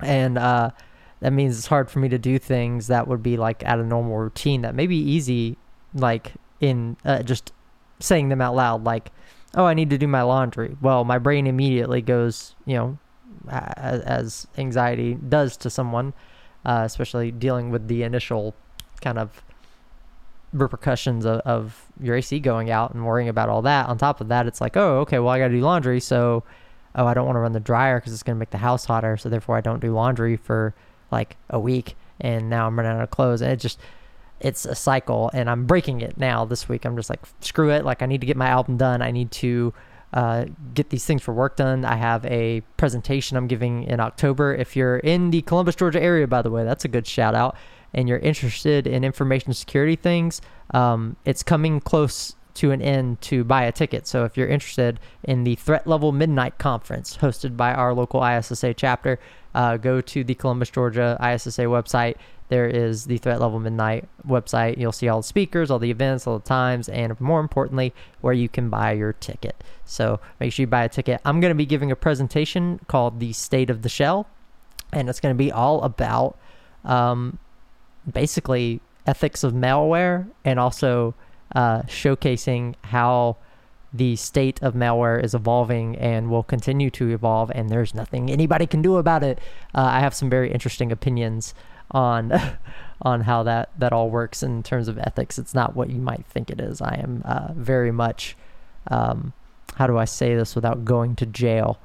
and 0.00 0.38
uh, 0.38 0.70
that 1.20 1.32
means 1.32 1.58
it's 1.58 1.66
hard 1.66 1.90
for 1.90 1.98
me 1.98 2.08
to 2.08 2.18
do 2.18 2.38
things 2.38 2.86
that 2.86 3.08
would 3.08 3.22
be 3.22 3.36
like 3.36 3.64
at 3.64 3.78
a 3.78 3.84
normal 3.84 4.16
routine 4.16 4.62
that 4.62 4.74
may 4.74 4.86
be 4.86 4.96
easy, 4.96 5.56
like 5.94 6.34
in 6.60 6.96
uh, 7.04 7.22
just 7.22 7.52
saying 8.00 8.28
them 8.28 8.40
out 8.40 8.54
loud, 8.54 8.84
like, 8.84 9.10
"Oh, 9.54 9.64
I 9.64 9.74
need 9.74 9.90
to 9.90 9.98
do 9.98 10.06
my 10.06 10.22
laundry." 10.22 10.76
Well, 10.80 11.04
my 11.04 11.18
brain 11.18 11.46
immediately 11.46 12.02
goes, 12.02 12.54
you 12.66 12.76
know, 12.76 12.98
as, 13.48 14.00
as 14.02 14.46
anxiety 14.56 15.14
does 15.14 15.56
to 15.58 15.70
someone, 15.70 16.14
uh, 16.64 16.82
especially 16.84 17.30
dealing 17.30 17.70
with 17.70 17.88
the 17.88 18.02
initial 18.02 18.54
kind 19.00 19.18
of 19.18 19.42
repercussions 20.52 21.26
of, 21.26 21.40
of 21.40 21.86
your 22.00 22.16
AC 22.16 22.40
going 22.40 22.70
out 22.70 22.94
and 22.94 23.04
worrying 23.04 23.28
about 23.28 23.48
all 23.48 23.62
that. 23.62 23.86
On 23.88 23.98
top 23.98 24.20
of 24.20 24.28
that, 24.28 24.46
it's 24.46 24.60
like, 24.60 24.76
oh, 24.76 25.00
okay, 25.00 25.18
well, 25.18 25.28
I 25.30 25.38
got 25.38 25.48
to 25.48 25.54
do 25.54 25.60
laundry, 25.60 26.00
so 26.00 26.44
oh, 26.94 27.06
I 27.06 27.14
don't 27.14 27.26
want 27.26 27.36
to 27.36 27.40
run 27.40 27.52
the 27.52 27.60
dryer 27.60 28.00
because 28.00 28.12
it's 28.12 28.22
going 28.22 28.36
to 28.36 28.38
make 28.38 28.50
the 28.50 28.58
house 28.58 28.84
hotter, 28.84 29.16
so 29.16 29.28
therefore 29.28 29.56
I 29.56 29.60
don't 29.60 29.80
do 29.80 29.92
laundry 29.92 30.36
for 30.36 30.74
like 31.10 31.36
a 31.50 31.58
week, 31.58 31.96
and 32.20 32.50
now 32.50 32.66
I'm 32.66 32.78
running 32.78 32.92
out 32.92 33.02
of 33.02 33.10
clothes, 33.10 33.40
and 33.40 33.52
it 33.52 33.60
just 33.60 33.78
it's 34.40 34.64
a 34.64 34.74
cycle, 34.74 35.30
and 35.34 35.50
I'm 35.50 35.66
breaking 35.66 36.00
it 36.00 36.16
now 36.16 36.44
this 36.44 36.68
week. 36.68 36.84
I'm 36.84 36.96
just 36.96 37.10
like, 37.10 37.20
screw 37.40 37.70
it, 37.70 37.84
like 37.84 38.02
I 38.02 38.06
need 38.06 38.20
to 38.20 38.26
get 38.26 38.36
my 38.36 38.48
album 38.48 38.76
done. 38.76 39.02
I 39.02 39.10
need 39.10 39.30
to 39.32 39.74
uh, 40.12 40.46
get 40.74 40.90
these 40.90 41.04
things 41.04 41.22
for 41.22 41.34
work 41.34 41.56
done. 41.56 41.84
I 41.84 41.96
have 41.96 42.24
a 42.26 42.62
presentation 42.76 43.36
I'm 43.36 43.46
giving 43.46 43.84
in 43.84 44.00
October. 44.00 44.54
If 44.54 44.76
you're 44.76 44.98
in 44.98 45.30
the 45.30 45.42
Columbus, 45.42 45.74
Georgia 45.74 46.00
area, 46.00 46.26
by 46.26 46.42
the 46.42 46.50
way, 46.50 46.64
that's 46.64 46.84
a 46.84 46.88
good 46.88 47.06
shout 47.06 47.34
out. 47.34 47.56
And 47.94 48.08
you're 48.08 48.18
interested 48.18 48.86
in 48.86 49.02
information 49.02 49.52
security 49.54 49.96
things, 49.96 50.40
um, 50.74 51.16
it's 51.24 51.42
coming 51.42 51.80
close 51.80 52.36
to 52.58 52.72
an 52.72 52.82
end 52.82 53.20
to 53.20 53.44
buy 53.44 53.62
a 53.64 53.72
ticket. 53.72 54.06
So 54.06 54.24
if 54.24 54.36
you're 54.36 54.48
interested 54.48 54.98
in 55.22 55.44
the 55.44 55.54
Threat 55.54 55.86
Level 55.86 56.10
Midnight 56.10 56.58
Conference 56.58 57.16
hosted 57.16 57.56
by 57.56 57.72
our 57.72 57.94
local 57.94 58.20
ISSA 58.24 58.74
chapter, 58.74 59.20
uh, 59.54 59.76
go 59.76 60.00
to 60.00 60.24
the 60.24 60.34
Columbus, 60.34 60.70
Georgia 60.70 61.16
ISSA 61.20 61.62
website. 61.62 62.16
There 62.48 62.66
is 62.66 63.04
the 63.04 63.18
Threat 63.18 63.40
Level 63.40 63.60
Midnight 63.60 64.08
website. 64.26 64.76
You'll 64.76 64.90
see 64.90 65.08
all 65.08 65.20
the 65.20 65.26
speakers, 65.26 65.70
all 65.70 65.78
the 65.78 65.90
events, 65.90 66.26
all 66.26 66.38
the 66.38 66.44
times, 66.44 66.88
and 66.88 67.18
more 67.20 67.40
importantly, 67.40 67.94
where 68.22 68.32
you 68.32 68.48
can 68.48 68.70
buy 68.70 68.92
your 68.92 69.12
ticket. 69.12 69.62
So 69.84 70.18
make 70.40 70.52
sure 70.52 70.64
you 70.64 70.66
buy 70.66 70.84
a 70.84 70.88
ticket. 70.88 71.20
I'm 71.24 71.40
going 71.40 71.52
to 71.52 71.56
be 71.56 71.66
giving 71.66 71.92
a 71.92 71.96
presentation 71.96 72.80
called 72.88 73.20
The 73.20 73.32
State 73.32 73.70
of 73.70 73.82
the 73.82 73.88
Shell, 73.88 74.26
and 74.92 75.08
it's 75.08 75.20
going 75.20 75.34
to 75.34 75.38
be 75.38 75.52
all 75.52 75.82
about 75.82 76.36
um, 76.84 77.38
basically 78.10 78.80
ethics 79.06 79.44
of 79.44 79.52
malware 79.52 80.28
and 80.44 80.58
also 80.58 81.14
uh, 81.54 81.82
showcasing 81.82 82.74
how 82.82 83.36
the 83.92 84.16
state 84.16 84.62
of 84.62 84.74
malware 84.74 85.22
is 85.22 85.34
evolving 85.34 85.96
and 85.96 86.30
will 86.30 86.42
continue 86.42 86.90
to 86.90 87.08
evolve, 87.10 87.50
and 87.54 87.70
there's 87.70 87.94
nothing 87.94 88.30
anybody 88.30 88.66
can 88.66 88.82
do 88.82 88.96
about 88.96 89.22
it. 89.22 89.38
Uh, 89.74 89.82
I 89.82 90.00
have 90.00 90.14
some 90.14 90.28
very 90.28 90.52
interesting 90.52 90.92
opinions 90.92 91.54
on 91.90 92.32
on 93.02 93.22
how 93.22 93.42
that 93.44 93.70
that 93.78 93.92
all 93.92 94.10
works 94.10 94.42
in 94.42 94.62
terms 94.62 94.88
of 94.88 94.98
ethics. 94.98 95.38
It's 95.38 95.54
not 95.54 95.74
what 95.74 95.90
you 95.90 96.00
might 96.00 96.26
think 96.26 96.50
it 96.50 96.60
is. 96.60 96.80
I 96.80 97.00
am 97.02 97.22
uh, 97.24 97.52
very 97.54 97.92
much 97.92 98.36
um, 98.88 99.32
how 99.76 99.86
do 99.86 99.96
I 99.96 100.04
say 100.04 100.34
this 100.34 100.54
without 100.54 100.84
going 100.84 101.14
to 101.16 101.26
jail? 101.26 101.78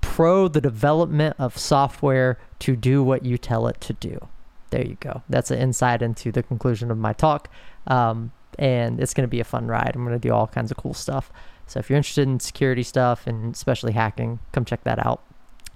Pro 0.00 0.48
the 0.48 0.60
development 0.60 1.36
of 1.38 1.58
software 1.58 2.38
to 2.60 2.74
do 2.74 3.02
what 3.02 3.24
you 3.24 3.36
tell 3.36 3.66
it 3.66 3.80
to 3.82 3.92
do. 3.92 4.28
There 4.70 4.84
you 4.84 4.96
go. 5.00 5.22
That's 5.28 5.50
an 5.50 5.58
insight 5.58 6.02
into 6.02 6.32
the 6.32 6.42
conclusion 6.42 6.90
of 6.90 6.98
my 6.98 7.12
talk. 7.12 7.50
Um, 7.86 8.32
and 8.58 9.00
it's 9.00 9.14
going 9.14 9.22
to 9.24 9.30
be 9.30 9.40
a 9.40 9.44
fun 9.44 9.66
ride. 9.66 9.92
I'm 9.94 10.04
going 10.04 10.18
to 10.18 10.28
do 10.28 10.32
all 10.32 10.46
kinds 10.46 10.70
of 10.70 10.76
cool 10.76 10.94
stuff. 10.94 11.32
So 11.66 11.78
if 11.78 11.90
you're 11.90 11.96
interested 11.96 12.26
in 12.26 12.40
security 12.40 12.82
stuff 12.82 13.26
and 13.26 13.54
especially 13.54 13.92
hacking, 13.92 14.40
come 14.52 14.64
check 14.64 14.84
that 14.84 15.04
out. 15.04 15.22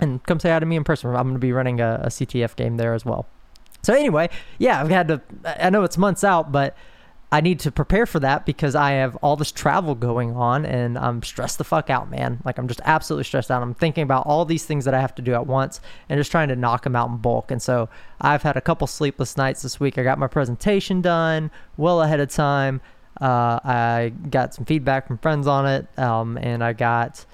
And 0.01 0.23
come 0.25 0.41
say 0.41 0.51
hi 0.51 0.59
to 0.59 0.67
me 0.67 0.77
in 0.77 0.85
person. 0.85 1.11
I'm 1.11 1.23
going 1.23 1.35
to 1.35 1.39
be 1.39 1.53
running 1.53 1.81
a, 1.81 2.01
a 2.05 2.09
CTF 2.09 2.57
game 2.57 2.77
there 2.77 2.95
as 2.95 3.05
well. 3.05 3.27
So 3.83 3.95
anyway, 3.95 4.31
yeah, 4.59 4.81
I've 4.81 4.91
had 4.91 5.09
to. 5.09 5.21
I 5.45 5.71
know 5.71 5.83
it's 5.83 5.99
months 5.99 6.25
out, 6.25 6.51
but 6.53 6.77
I 7.33 7.41
need 7.41 7.61
to 7.61 7.73
prepare 7.73 8.05
for 8.05 8.21
that 8.21 8.45
because 8.45 8.75
I 8.75 8.91
have 8.93 9.17
all 9.17 9.37
this 9.37 9.51
travel 9.51 9.95
going 9.95 10.37
on 10.37 10.67
and 10.67 10.99
I'm 10.99 11.23
stressed 11.23 11.57
the 11.57 11.65
fuck 11.65 11.89
out, 11.89 12.11
man. 12.11 12.43
Like 12.45 12.59
I'm 12.59 12.69
just 12.69 12.83
absolutely 12.85 13.25
stressed 13.25 13.51
out. 13.51 13.63
I'm 13.63 13.73
thinking 13.73 14.03
about 14.03 14.27
all 14.27 14.45
these 14.45 14.67
things 14.67 14.85
that 14.85 14.93
I 14.93 15.01
have 15.01 15.15
to 15.15 15.23
do 15.23 15.33
at 15.33 15.47
once 15.47 15.81
and 16.11 16.21
just 16.21 16.31
trying 16.31 16.49
to 16.49 16.57
knock 16.57 16.85
them 16.85 16.95
out 16.95 17.09
in 17.09 17.17
bulk. 17.17 17.51
And 17.51 17.63
so 17.63 17.89
I've 18.21 18.43
had 18.43 18.59
a 18.59 18.61
couple 18.61 18.87
sleepless 18.87 19.39
nights 19.39 19.63
this 19.63 19.81
week. 19.81 19.97
I 19.97 20.03
got 20.03 20.19
my 20.19 20.27
presentation 20.27 21.01
done 21.01 21.51
well 21.79 22.03
ahead 22.03 22.21
of 22.21 22.29
time. 22.29 22.83
Uh, 23.19 23.61
I 23.65 24.13
got 24.29 24.53
some 24.53 24.67
feedback 24.67 25.07
from 25.07 25.17
friends 25.17 25.47
on 25.47 25.67
it, 25.67 25.87
um, 25.99 26.37
and 26.37 26.63
I 26.63 26.75
got 26.75 27.25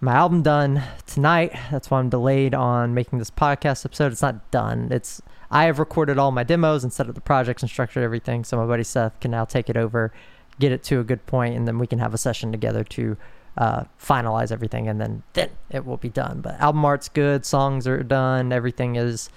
my 0.00 0.14
album 0.14 0.42
done 0.42 0.82
tonight. 1.06 1.52
That's 1.70 1.90
why 1.90 2.00
I'm 2.00 2.08
delayed 2.08 2.54
on 2.54 2.94
making 2.94 3.18
this 3.20 3.30
podcast 3.30 3.84
episode. 3.84 4.12
It's 4.12 4.22
not 4.22 4.50
done. 4.50 4.88
It's 4.90 5.22
I 5.50 5.64
have 5.64 5.78
recorded 5.78 6.18
all 6.18 6.30
my 6.30 6.42
demos 6.42 6.84
and 6.84 6.92
set 6.92 7.08
up 7.08 7.14
the 7.14 7.20
projects 7.20 7.62
and 7.62 7.70
structured 7.70 8.02
everything. 8.02 8.44
So 8.44 8.56
my 8.56 8.66
buddy 8.66 8.84
Seth 8.84 9.18
can 9.20 9.30
now 9.30 9.44
take 9.44 9.70
it 9.70 9.76
over, 9.76 10.12
get 10.58 10.72
it 10.72 10.82
to 10.84 11.00
a 11.00 11.04
good 11.04 11.24
point, 11.26 11.56
and 11.56 11.66
then 11.66 11.78
we 11.78 11.86
can 11.86 11.98
have 11.98 12.12
a 12.12 12.18
session 12.18 12.52
together 12.52 12.84
to 12.84 13.16
uh, 13.56 13.84
finalize 14.00 14.52
everything, 14.52 14.88
and 14.88 15.00
then 15.00 15.22
then 15.32 15.50
it 15.70 15.84
will 15.84 15.96
be 15.96 16.08
done. 16.08 16.40
But 16.40 16.60
album 16.60 16.84
art's 16.84 17.08
good, 17.08 17.44
songs 17.44 17.86
are 17.86 18.02
done, 18.02 18.52
everything 18.52 18.96
is 18.96 19.30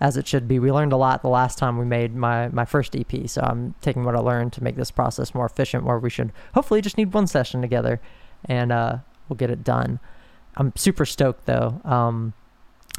as 0.00 0.16
it 0.16 0.26
should 0.26 0.46
be. 0.46 0.58
We 0.58 0.72
learned 0.72 0.92
a 0.92 0.98
lot 0.98 1.22
the 1.22 1.28
last 1.28 1.56
time 1.56 1.78
we 1.78 1.84
made 1.84 2.14
my 2.14 2.48
my 2.48 2.64
first 2.64 2.94
EP, 2.94 3.28
so 3.28 3.40
I'm 3.40 3.74
taking 3.80 4.04
what 4.04 4.16
I 4.16 4.18
learned 4.18 4.52
to 4.54 4.62
make 4.62 4.76
this 4.76 4.90
process 4.90 5.34
more 5.34 5.46
efficient. 5.46 5.84
Where 5.84 5.98
we 5.98 6.10
should 6.10 6.32
hopefully 6.52 6.80
just 6.80 6.98
need 6.98 7.14
one 7.14 7.26
session 7.26 7.62
together, 7.62 8.00
and 8.44 8.70
uh, 8.72 8.98
we'll 9.28 9.36
get 9.36 9.50
it 9.50 9.64
done. 9.64 10.00
I'm 10.56 10.72
super 10.76 11.06
stoked 11.06 11.46
though. 11.46 11.80
Um, 11.84 12.34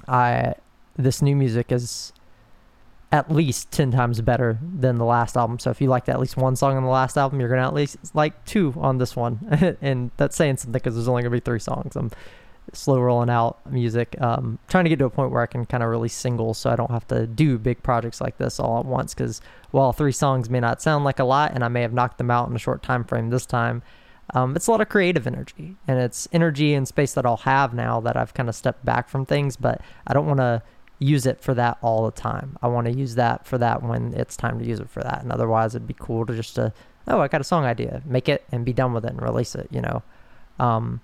I 0.08 0.56
this 0.98 1.22
new 1.22 1.36
music 1.36 1.72
is 1.72 2.14
at 3.16 3.32
least 3.32 3.72
10 3.72 3.92
times 3.92 4.20
better 4.20 4.60
than 4.62 4.98
the 4.98 5.06
last 5.06 5.38
album. 5.38 5.58
So 5.58 5.70
if 5.70 5.80
you 5.80 5.88
liked 5.88 6.10
at 6.10 6.20
least 6.20 6.36
one 6.36 6.58
song 6.58 6.76
on 6.76 6.84
the 6.84 6.90
last 6.90 7.18
album, 7.18 7.40
you're 7.40 7.48
going 7.48 7.62
to 7.62 7.68
at 7.68 7.74
least 7.74 7.98
like 8.14 8.44
two 8.44 8.74
on 8.78 8.98
this 8.98 9.16
one. 9.16 9.78
and 9.82 10.12
that's 10.18 10.36
saying 10.36 10.58
something 10.58 10.74
because 10.74 10.96
there's 10.96 11.08
only 11.08 11.22
going 11.22 11.32
to 11.32 11.36
be 11.36 11.40
three 11.40 11.60
songs. 11.60 11.96
I'm 11.96 12.12
slow 12.74 13.00
rolling 13.00 13.30
out 13.30 13.60
music, 13.72 14.20
um, 14.20 14.60
trying 14.68 14.84
to 14.84 14.90
get 14.90 15.00
to 15.00 15.06
a 15.06 15.10
point 15.10 15.32
where 15.32 15.42
I 15.42 15.46
can 15.46 15.66
kind 15.66 15.82
of 15.82 15.90
release 15.90 16.14
singles 16.14 16.58
so 16.58 16.70
I 16.70 16.76
don't 16.76 16.92
have 16.92 17.08
to 17.08 17.26
do 17.26 17.58
big 17.58 17.82
projects 17.84 18.20
like 18.20 18.38
this 18.38 18.60
all 18.60 18.80
at 18.80 18.86
once. 18.86 19.14
Because 19.14 19.40
while 19.72 19.94
three 19.94 20.12
songs 20.12 20.50
may 20.50 20.60
not 20.60 20.82
sound 20.82 21.06
like 21.06 21.20
a 21.20 21.24
lot 21.24 21.54
and 21.54 21.64
I 21.64 21.70
may 21.70 21.84
have 21.84 21.94
knocked 21.94 22.18
them 22.18 22.30
out 22.30 22.50
in 22.50 22.56
a 22.56 22.60
short 22.60 22.84
time 22.84 23.06
frame 23.06 23.30
this 23.30 23.46
time, 23.46 23.82
um, 24.34 24.58
it's 24.58 24.68
a 24.68 24.72
lot 24.72 24.82
of 24.82 24.90
creative 24.90 25.26
energy 25.26 25.78
and 25.88 26.00
it's 26.00 26.28
energy 26.34 26.74
and 26.74 26.86
space 26.86 27.14
that 27.14 27.26
I'll 27.26 27.38
have 27.38 27.74
now 27.74 28.02
that 28.02 28.18
I've 28.18 28.34
kind 28.34 28.50
of 28.50 28.56
stepped 28.56 28.84
back 28.84 29.08
from 29.08 29.26
things, 29.26 29.56
but 29.56 29.80
I 30.06 30.14
don't 30.14 30.26
want 30.26 30.40
to 30.40 30.62
use 31.00 31.26
it 31.26 31.42
for 31.42 31.54
that 31.54 31.78
all 31.82 32.06
the 32.06 32.12
time. 32.12 32.58
I 32.62 32.68
want 32.68 32.88
to 32.88 32.94
use 32.94 33.16
that 33.16 33.46
for 33.46 33.58
that 33.58 33.84
when 33.84 34.14
it's 34.14 34.38
time 34.38 34.60
to 34.60 34.66
use 34.66 34.80
it 34.80 34.90
for 34.90 35.02
that. 35.02 35.22
And 35.22 35.32
otherwise, 35.32 35.76
it'd 35.76 35.88
be 35.88 35.96
cool 35.98 36.26
to 36.26 36.36
just 36.36 36.56
to, 36.56 36.74
oh, 37.08 37.20
I 37.20 37.28
got 37.28 37.42
a 37.42 37.46
song 37.46 37.66
idea, 37.66 38.02
make 38.06 38.30
it 38.30 38.44
and 38.52 38.64
be 38.64 38.74
done 38.74 38.94
with 38.94 39.06
it 39.06 39.12
and 39.12 39.22
release 39.22 39.56
it, 39.56 39.68
you 39.72 39.82
know. 39.82 40.04
Um, 40.60 41.02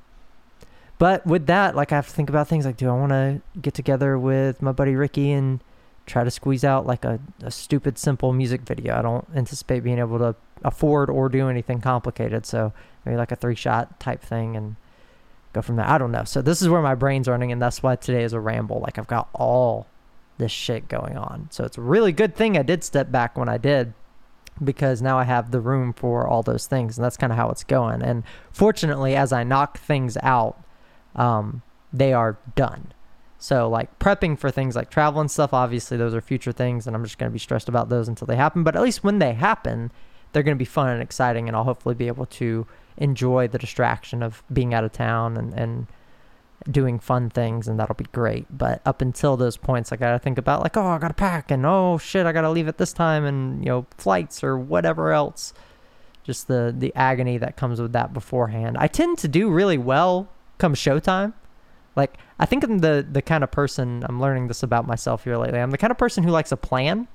but 0.98 1.25
with 1.25 1.48
that, 1.48 1.75
like 1.75 1.91
I 1.91 1.95
have 1.95 2.07
to 2.07 2.13
think 2.13 2.29
about 2.29 2.48
things 2.48 2.65
like, 2.65 2.77
do 2.77 2.88
I 2.88 2.93
want 2.93 3.12
to 3.12 3.41
get 3.60 3.74
together 3.74 4.17
with 4.17 4.62
my 4.62 4.71
buddy 4.71 4.95
Ricky 4.95 5.31
and 5.31 5.60
try 6.05 6.24
to 6.24 6.31
squeeze 6.31 6.63
out 6.63 6.86
like 6.86 7.03
a, 7.03 7.19
a 7.41 7.51
stupid, 7.51 7.98
simple 7.98 8.33
music 8.33 8.62
video? 8.62 8.98
I 8.98 9.01
don't 9.01 9.27
anticipate 9.36 9.83
being 9.83 10.00
able 10.00 10.19
to 10.19 10.36
afford 10.63 11.10
or 11.10 11.27
do 11.27 11.50
anything 11.50 11.81
complicated. 11.81 12.45
So 12.45 12.71
maybe 13.03 13.17
like 13.17 13.31
a 13.31 13.36
three 13.36 13.55
shot 13.55 14.00
type 14.00 14.21
thing 14.21 14.55
and 14.55 14.75
go 15.53 15.62
from 15.62 15.75
there. 15.75 15.88
I 15.88 15.98
don't 15.98 16.12
know. 16.12 16.24
So 16.24 16.41
this 16.41 16.62
is 16.62 16.70
where 16.70 16.81
my 16.81 16.96
brain's 16.96 17.27
running, 17.27 17.51
and 17.51 17.62
that's 17.62 17.84
why 17.84 17.96
today 17.96 18.24
is 18.24 18.34
a 18.34 18.39
ramble. 18.39 18.79
Like 18.79 18.98
I've 18.98 19.08
got 19.08 19.29
all 19.34 19.88
this 20.38 20.51
shit 20.51 20.88
going 20.88 21.17
on. 21.17 21.48
So 21.51 21.63
it's 21.63 21.77
a 21.77 21.81
really 21.81 22.12
good 22.12 22.36
thing 22.36 22.58
I 22.58 22.63
did 22.63 22.84
step 22.84 23.12
back 23.12 23.38
when 23.38 23.50
I 23.50 23.58
did 23.58 23.93
because 24.63 25.01
now 25.01 25.17
I 25.17 25.24
have 25.24 25.51
the 25.51 25.62
room 25.62 25.93
for 25.93 26.27
all 26.27 26.43
those 26.43 26.67
things, 26.67 26.98
and 26.98 27.05
that's 27.05 27.17
kind 27.17 27.31
of 27.31 27.38
how 27.38 27.50
it's 27.50 27.63
going. 27.63 28.01
And 28.01 28.24
fortunately, 28.51 29.15
as 29.15 29.31
I 29.31 29.43
knock 29.43 29.79
things 29.79 30.17
out, 30.22 30.63
um, 31.15 31.62
they 31.91 32.13
are 32.13 32.38
done. 32.55 32.93
So 33.38 33.67
like 33.67 33.98
prepping 33.98 34.38
for 34.38 34.51
things 34.51 34.75
like 34.75 34.91
travel 34.91 35.20
and 35.20 35.31
stuff, 35.31 35.51
obviously 35.53 35.98
those 35.98 36.13
are 36.13 36.22
future 36.22 36.51
things, 36.51 36.86
and 36.86 36.96
I'm 36.96 37.03
just 37.03 37.17
gonna 37.17 37.31
be 37.31 37.39
stressed 37.39 37.70
about 37.70 37.89
those 37.89 38.08
until 38.08 38.27
they 38.27 38.36
happen. 38.36 38.63
But 38.63 38.75
at 38.75 38.81
least 38.84 39.03
when 39.03 39.20
they 39.20 39.34
happen, 39.34 39.91
they're 40.32 40.44
gonna 40.44 40.56
be 40.56 40.66
fun 40.66 40.90
and 40.90 41.02
exciting, 41.02 41.48
and 41.48 41.56
I'll 41.56 41.64
hopefully 41.64 41.96
be 41.96 42.08
able 42.08 42.26
to 42.28 42.68
enjoy 42.98 43.48
the 43.48 43.58
distraction 43.58 44.22
of 44.22 44.44
being 44.52 44.74
out 44.74 44.84
of 44.84 44.92
town 44.92 45.38
and, 45.38 45.54
and 45.54 45.88
doing 46.70 47.00
fun 47.00 47.30
things 47.30 47.68
and 47.68 47.80
that'll 47.80 47.96
be 47.96 48.06
great. 48.12 48.46
But 48.56 48.82
up 48.86 49.02
until 49.02 49.38
those 49.38 49.58
points 49.58 49.92
i 49.92 49.96
gotta 49.96 50.20
think 50.20 50.38
about 50.38 50.62
like 50.62 50.78
oh 50.78 50.86
i 50.86 50.98
gotta 51.00 51.14
pack 51.14 51.50
and 51.50 51.66
oh 51.66 51.98
shit 51.98 52.26
i 52.26 52.32
gotta 52.32 52.50
leave 52.50 52.68
at 52.68 52.78
this 52.78 52.94
time 52.94 53.26
and 53.26 53.64
you 53.64 53.70
know 53.70 53.86
flights 53.98 54.44
or 54.44 54.58
whatever 54.58 55.12
else. 55.12 55.54
Just 56.24 56.48
the 56.48 56.74
the 56.78 56.94
agony 56.96 57.38
that 57.40 57.58
comes 57.58 57.82
with 57.82 57.94
that 57.94 58.14
beforehand. 58.14 58.78
I 58.78 58.88
tend 58.88 59.18
to 59.20 59.28
do 59.28 59.50
really 59.50 59.78
well 59.78 60.30
come 60.60 60.76
showtime. 60.76 61.34
Like 61.96 62.18
i 62.40 62.46
think 62.46 62.64
i'm 62.64 62.80
the 62.80 63.06
the 63.10 63.22
kind 63.22 63.44
of 63.44 63.52
person 63.52 64.04
i'm 64.08 64.20
learning 64.20 64.48
this 64.48 64.64
about 64.64 64.88
myself 64.88 65.24
here 65.24 65.38
lately 65.38 65.60
i'm 65.60 65.72
the 65.72 65.78
kind 65.78 65.92
of 65.92 65.98
person 65.98 66.24
who 66.24 66.32
likes 66.32 66.52
a 66.52 66.58
plan 66.58 67.08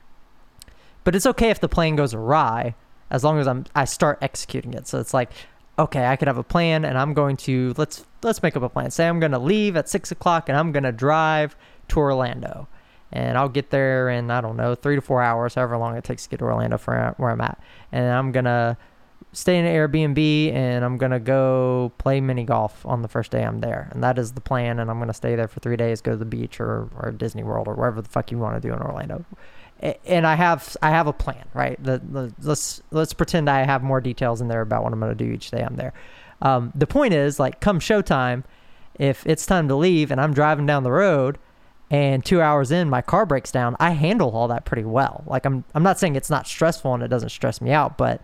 but 1.03 1.15
it's 1.15 1.27
okay 1.27 1.51
if 1.51 1.61
the 1.61 1.69
plan 1.69 1.97
goes 1.97 2.13
awry 2.15 2.75
as 3.11 3.25
long 3.25 3.39
as 3.39 3.47
i'm 3.47 3.65
i 3.75 3.85
start 3.85 4.19
executing 4.21 4.75
it 4.75 4.87
so 4.87 4.99
it's 4.99 5.15
like 5.15 5.31
okay, 5.79 6.07
I 6.07 6.17
could 6.17 6.29
have 6.29 6.39
a 6.39 6.43
plan 6.43 6.85
and 6.85 6.97
I'm 6.97 7.15
going 7.15 7.37
to 7.39 7.75
let's 7.77 8.05
let's 8.23 8.43
make 8.43 8.57
up 8.57 8.63
a 8.63 8.69
plan. 8.69 8.91
Say 8.91 9.07
I'm 9.07 9.21
gonna 9.21 9.39
leave 9.39 9.77
at 9.77 9.89
six 9.89 10.11
o'clock 10.11 10.49
and 10.49 10.57
I'm 10.57 10.73
gonna 10.73 10.93
drive 10.93 11.57
to 11.89 11.99
Orlando. 11.99 12.69
And 13.13 13.39
I'll 13.39 13.49
get 13.49 13.71
there 13.71 14.09
in 14.09 14.31
I 14.31 14.41
don't 14.41 14.57
know, 14.57 14.75
three 14.75 14.97
to 14.97 15.01
four 15.01 15.23
hours, 15.23 15.55
however 15.55 15.77
long 15.77 15.97
it 15.97 16.05
takes 16.05 16.25
to 16.25 16.29
get 16.29 16.39
to 16.39 16.45
Orlando 16.45 16.79
from 16.79 17.15
where 17.17 17.31
I'm 17.31 17.41
at. 17.41 17.61
And 17.93 18.07
I'm 18.07 18.33
gonna 18.33 18.77
stay 19.33 19.59
in 19.59 19.67
an 19.67 19.75
Airbnb 19.75 20.53
and 20.53 20.85
I'm 20.85 20.97
gonna 20.97 21.21
go 21.21 21.93
play 21.99 22.21
mini 22.21 22.45
golf 22.45 22.85
on 22.87 23.03
the 23.03 23.09
first 23.09 23.31
day 23.31 23.45
I'm 23.45 23.61
there. 23.61 23.89
And 23.93 24.03
that 24.03 24.19
is 24.19 24.33
the 24.33 24.41
plan 24.41 24.79
and 24.79 24.91
I'm 24.91 24.99
gonna 24.99 25.15
stay 25.15 25.37
there 25.37 25.49
for 25.49 25.61
three 25.61 25.77
days, 25.77 26.01
go 26.01 26.13
to 26.13 26.17
the 26.17 26.25
beach 26.25 26.59
or, 26.59 26.89
or 26.99 27.13
Disney 27.13 27.45
World 27.45 27.69
or 27.69 27.75
wherever 27.75 28.01
the 28.01 28.09
fuck 28.09 28.31
you 28.31 28.39
want 28.39 28.61
to 28.61 28.67
do 28.67 28.75
in 28.75 28.81
Orlando 28.81 29.25
and 29.81 30.27
I 30.27 30.35
have 30.35 30.77
I 30.83 30.91
have 30.91 31.07
a 31.07 31.13
plan, 31.13 31.45
right? 31.55 31.83
The, 31.83 31.99
the, 31.99 32.33
let's 32.43 32.83
let's 32.91 33.13
pretend 33.13 33.51
I 33.51 33.65
have 33.65 33.83
more 33.83 34.01
details 34.01 34.41
in 34.41 34.49
there 34.49 34.63
about 34.63 34.83
what 34.85 34.93
I'm 34.93 35.01
going 35.01 35.17
to 35.17 35.25
do 35.25 35.31
each 35.31 35.51
day 35.51 35.63
I'm 35.63 35.77
there. 35.77 35.93
Um, 36.43 36.73
the 36.75 36.87
point 36.87 37.15
is, 37.15 37.39
like, 37.39 37.61
come 37.61 37.81
showtime, 37.81 38.45
if 38.99 39.27
it's 39.27 39.47
time 39.47 39.69
to 39.69 39.75
leave 39.75 40.11
and 40.11 40.21
I'm 40.21 40.35
driving 40.35 40.67
down 40.67 40.83
the 40.83 40.93
road, 40.93 41.39
and 41.91 42.25
two 42.25 42.41
hours 42.41 42.71
in 42.71 42.91
my 42.91 43.01
car 43.01 43.25
breaks 43.27 43.53
down, 43.53 43.77
I 43.79 43.91
handle 43.91 44.31
all 44.31 44.49
that 44.49 44.65
pretty 44.65 44.85
well. 44.85 45.23
Like, 45.27 45.45
I'm 45.45 45.65
I'm 45.75 45.83
not 45.83 45.99
saying 45.99 46.17
it's 46.17 46.31
not 46.31 46.47
stressful 46.47 46.95
and 46.95 47.03
it 47.03 47.09
doesn't 47.09 47.31
stress 47.31 47.61
me 47.61 47.71
out, 47.71 47.99
but 47.99 48.21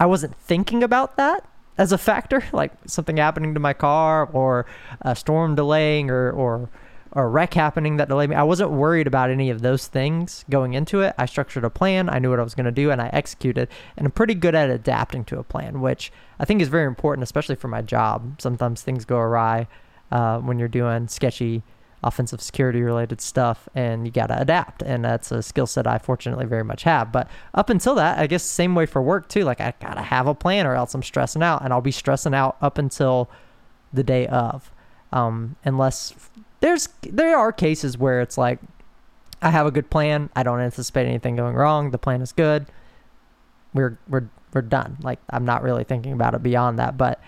I 0.00 0.06
wasn't 0.06 0.34
thinking 0.36 0.82
about 0.82 1.16
that 1.16 1.46
as 1.76 1.92
a 1.92 1.98
factor, 1.98 2.44
like 2.52 2.72
something 2.86 3.16
happening 3.16 3.54
to 3.54 3.60
my 3.60 3.72
car 3.72 4.28
or 4.32 4.66
a 5.02 5.14
storm 5.14 5.54
delaying 5.54 6.10
or 6.10 6.30
or 6.30 6.70
or 7.14 7.24
a 7.24 7.28
wreck 7.28 7.54
happening 7.54 7.96
that 7.96 8.08
delayed 8.08 8.30
me. 8.30 8.36
I 8.36 8.42
wasn't 8.42 8.70
worried 8.70 9.06
about 9.06 9.30
any 9.30 9.50
of 9.50 9.62
those 9.62 9.86
things 9.86 10.44
going 10.50 10.74
into 10.74 11.00
it. 11.00 11.14
I 11.16 11.26
structured 11.26 11.64
a 11.64 11.70
plan, 11.70 12.08
I 12.10 12.18
knew 12.18 12.30
what 12.30 12.40
I 12.40 12.42
was 12.42 12.54
going 12.54 12.66
to 12.66 12.72
do, 12.72 12.90
and 12.90 13.00
I 13.00 13.08
executed. 13.12 13.68
And 13.96 14.06
I'm 14.06 14.12
pretty 14.12 14.34
good 14.34 14.54
at 14.54 14.70
adapting 14.70 15.24
to 15.26 15.38
a 15.38 15.44
plan, 15.44 15.80
which 15.80 16.12
I 16.38 16.44
think 16.44 16.60
is 16.60 16.68
very 16.68 16.86
important, 16.86 17.22
especially 17.22 17.54
for 17.54 17.68
my 17.68 17.82
job. 17.82 18.40
Sometimes 18.40 18.82
things 18.82 19.04
go 19.04 19.18
awry 19.18 19.68
uh, 20.10 20.38
when 20.38 20.58
you're 20.58 20.68
doing 20.68 21.08
sketchy 21.08 21.62
offensive 22.02 22.42
security 22.42 22.82
related 22.82 23.18
stuff 23.18 23.66
and 23.74 24.04
you 24.04 24.12
got 24.12 24.26
to 24.26 24.38
adapt 24.38 24.82
and 24.82 25.02
that's 25.02 25.32
a 25.32 25.42
skill 25.42 25.66
set 25.66 25.86
i 25.86 25.96
fortunately 25.96 26.44
very 26.44 26.62
much 26.62 26.82
have 26.82 27.10
but 27.10 27.30
up 27.54 27.70
until 27.70 27.94
that 27.94 28.18
i 28.18 28.26
guess 28.26 28.42
same 28.42 28.74
way 28.74 28.84
for 28.84 29.00
work 29.00 29.26
too 29.26 29.42
like 29.42 29.58
i 29.58 29.72
gotta 29.80 30.02
have 30.02 30.26
a 30.26 30.34
plan 30.34 30.66
or 30.66 30.74
else 30.74 30.92
i'm 30.92 31.02
stressing 31.02 31.42
out 31.42 31.64
and 31.64 31.72
i'll 31.72 31.80
be 31.80 31.90
stressing 31.90 32.34
out 32.34 32.58
up 32.60 32.76
until 32.76 33.30
the 33.90 34.02
day 34.02 34.26
of 34.26 34.70
um, 35.14 35.56
unless 35.64 36.12
there's 36.64 36.88
there 37.02 37.36
are 37.36 37.52
cases 37.52 37.98
where 37.98 38.22
it's 38.22 38.38
like 38.38 38.58
I 39.42 39.50
have 39.50 39.66
a 39.66 39.70
good 39.70 39.90
plan. 39.90 40.30
I 40.34 40.42
don't 40.42 40.60
anticipate 40.60 41.06
anything 41.06 41.36
going 41.36 41.54
wrong. 41.54 41.90
The 41.90 41.98
plan 41.98 42.22
is 42.22 42.32
good. 42.32 42.64
We're 43.74 43.98
we're 44.08 44.30
we're 44.54 44.62
done. 44.62 44.96
Like 45.02 45.18
I'm 45.28 45.44
not 45.44 45.62
really 45.62 45.84
thinking 45.84 46.14
about 46.14 46.32
it 46.32 46.42
beyond 46.42 46.78
that, 46.78 46.96
but 46.96 47.20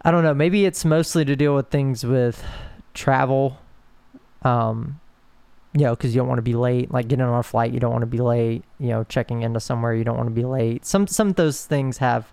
I 0.00 0.10
don't 0.10 0.24
know. 0.24 0.32
Maybe 0.32 0.64
it's 0.64 0.82
mostly 0.82 1.26
to 1.26 1.36
deal 1.36 1.54
with 1.54 1.68
things 1.68 2.02
with 2.02 2.42
travel. 2.94 3.58
Um, 4.40 4.98
you 5.74 5.82
know, 5.82 5.94
because 5.94 6.14
you 6.14 6.22
don't 6.22 6.28
want 6.28 6.38
to 6.38 6.42
be 6.42 6.54
late. 6.54 6.90
Like 6.90 7.06
getting 7.06 7.26
on 7.26 7.38
a 7.38 7.42
flight, 7.42 7.70
you 7.74 7.80
don't 7.80 7.92
want 7.92 8.02
to 8.02 8.06
be 8.06 8.18
late. 8.18 8.64
You 8.78 8.88
know, 8.88 9.04
checking 9.04 9.42
into 9.42 9.60
somewhere, 9.60 9.92
you 9.92 10.04
don't 10.04 10.16
want 10.16 10.30
to 10.30 10.34
be 10.34 10.46
late. 10.46 10.86
Some 10.86 11.06
some 11.06 11.28
of 11.28 11.34
those 11.34 11.66
things 11.66 11.98
have 11.98 12.32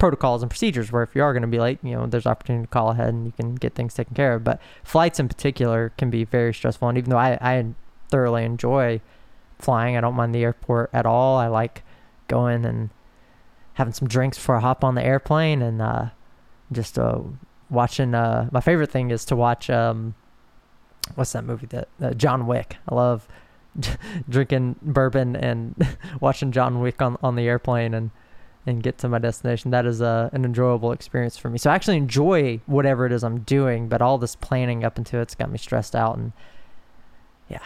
protocols 0.00 0.42
and 0.42 0.50
procedures 0.50 0.90
where 0.90 1.02
if 1.02 1.14
you 1.14 1.22
are 1.22 1.32
going 1.32 1.42
to 1.42 1.48
be 1.48 1.60
late, 1.60 1.78
you 1.82 1.92
know, 1.92 2.06
there's 2.06 2.26
opportunity 2.26 2.64
to 2.64 2.70
call 2.70 2.90
ahead 2.90 3.10
and 3.10 3.26
you 3.26 3.32
can 3.32 3.54
get 3.54 3.74
things 3.74 3.94
taken 3.94 4.14
care 4.14 4.34
of. 4.34 4.42
But 4.42 4.60
flights 4.82 5.20
in 5.20 5.28
particular 5.28 5.92
can 5.98 6.08
be 6.10 6.24
very 6.24 6.52
stressful. 6.54 6.88
And 6.88 6.98
even 6.98 7.10
though 7.10 7.18
I, 7.18 7.38
I 7.40 7.66
thoroughly 8.08 8.44
enjoy 8.44 9.02
flying, 9.58 9.96
I 9.96 10.00
don't 10.00 10.14
mind 10.14 10.34
the 10.34 10.42
airport 10.42 10.88
at 10.94 11.04
all. 11.04 11.36
I 11.36 11.48
like 11.48 11.84
going 12.28 12.64
and 12.64 12.88
having 13.74 13.92
some 13.92 14.08
drinks 14.08 14.38
before 14.38 14.56
I 14.56 14.60
hop 14.60 14.82
on 14.82 14.94
the 14.94 15.04
airplane 15.04 15.60
and 15.60 15.82
uh, 15.82 16.06
just 16.72 16.98
uh, 16.98 17.20
watching. 17.68 18.14
Uh, 18.14 18.48
my 18.50 18.60
favorite 18.60 18.90
thing 18.90 19.10
is 19.10 19.26
to 19.26 19.36
watch. 19.36 19.68
Um, 19.68 20.14
what's 21.14 21.32
that 21.32 21.44
movie 21.44 21.66
that 21.66 21.88
uh, 22.00 22.14
John 22.14 22.46
Wick? 22.46 22.78
I 22.88 22.94
love 22.94 23.28
drinking 24.28 24.76
bourbon 24.80 25.36
and 25.36 25.74
watching 26.20 26.52
John 26.52 26.80
Wick 26.80 27.02
on 27.02 27.18
on 27.22 27.36
the 27.36 27.46
airplane 27.46 27.92
and 27.92 28.10
and 28.66 28.82
get 28.82 28.98
to 28.98 29.08
my 29.08 29.18
destination. 29.18 29.70
That 29.70 29.86
is 29.86 30.00
a, 30.00 30.30
an 30.32 30.44
enjoyable 30.44 30.92
experience 30.92 31.36
for 31.36 31.48
me. 31.48 31.58
So 31.58 31.70
I 31.70 31.74
actually 31.74 31.96
enjoy 31.96 32.60
whatever 32.66 33.06
it 33.06 33.12
is 33.12 33.24
I'm 33.24 33.40
doing, 33.40 33.88
but 33.88 34.02
all 34.02 34.18
this 34.18 34.36
planning 34.36 34.84
up 34.84 34.98
into 34.98 35.18
it's 35.18 35.34
got 35.34 35.50
me 35.50 35.58
stressed 35.58 35.96
out 35.96 36.16
and 36.16 36.32
yeah. 37.48 37.62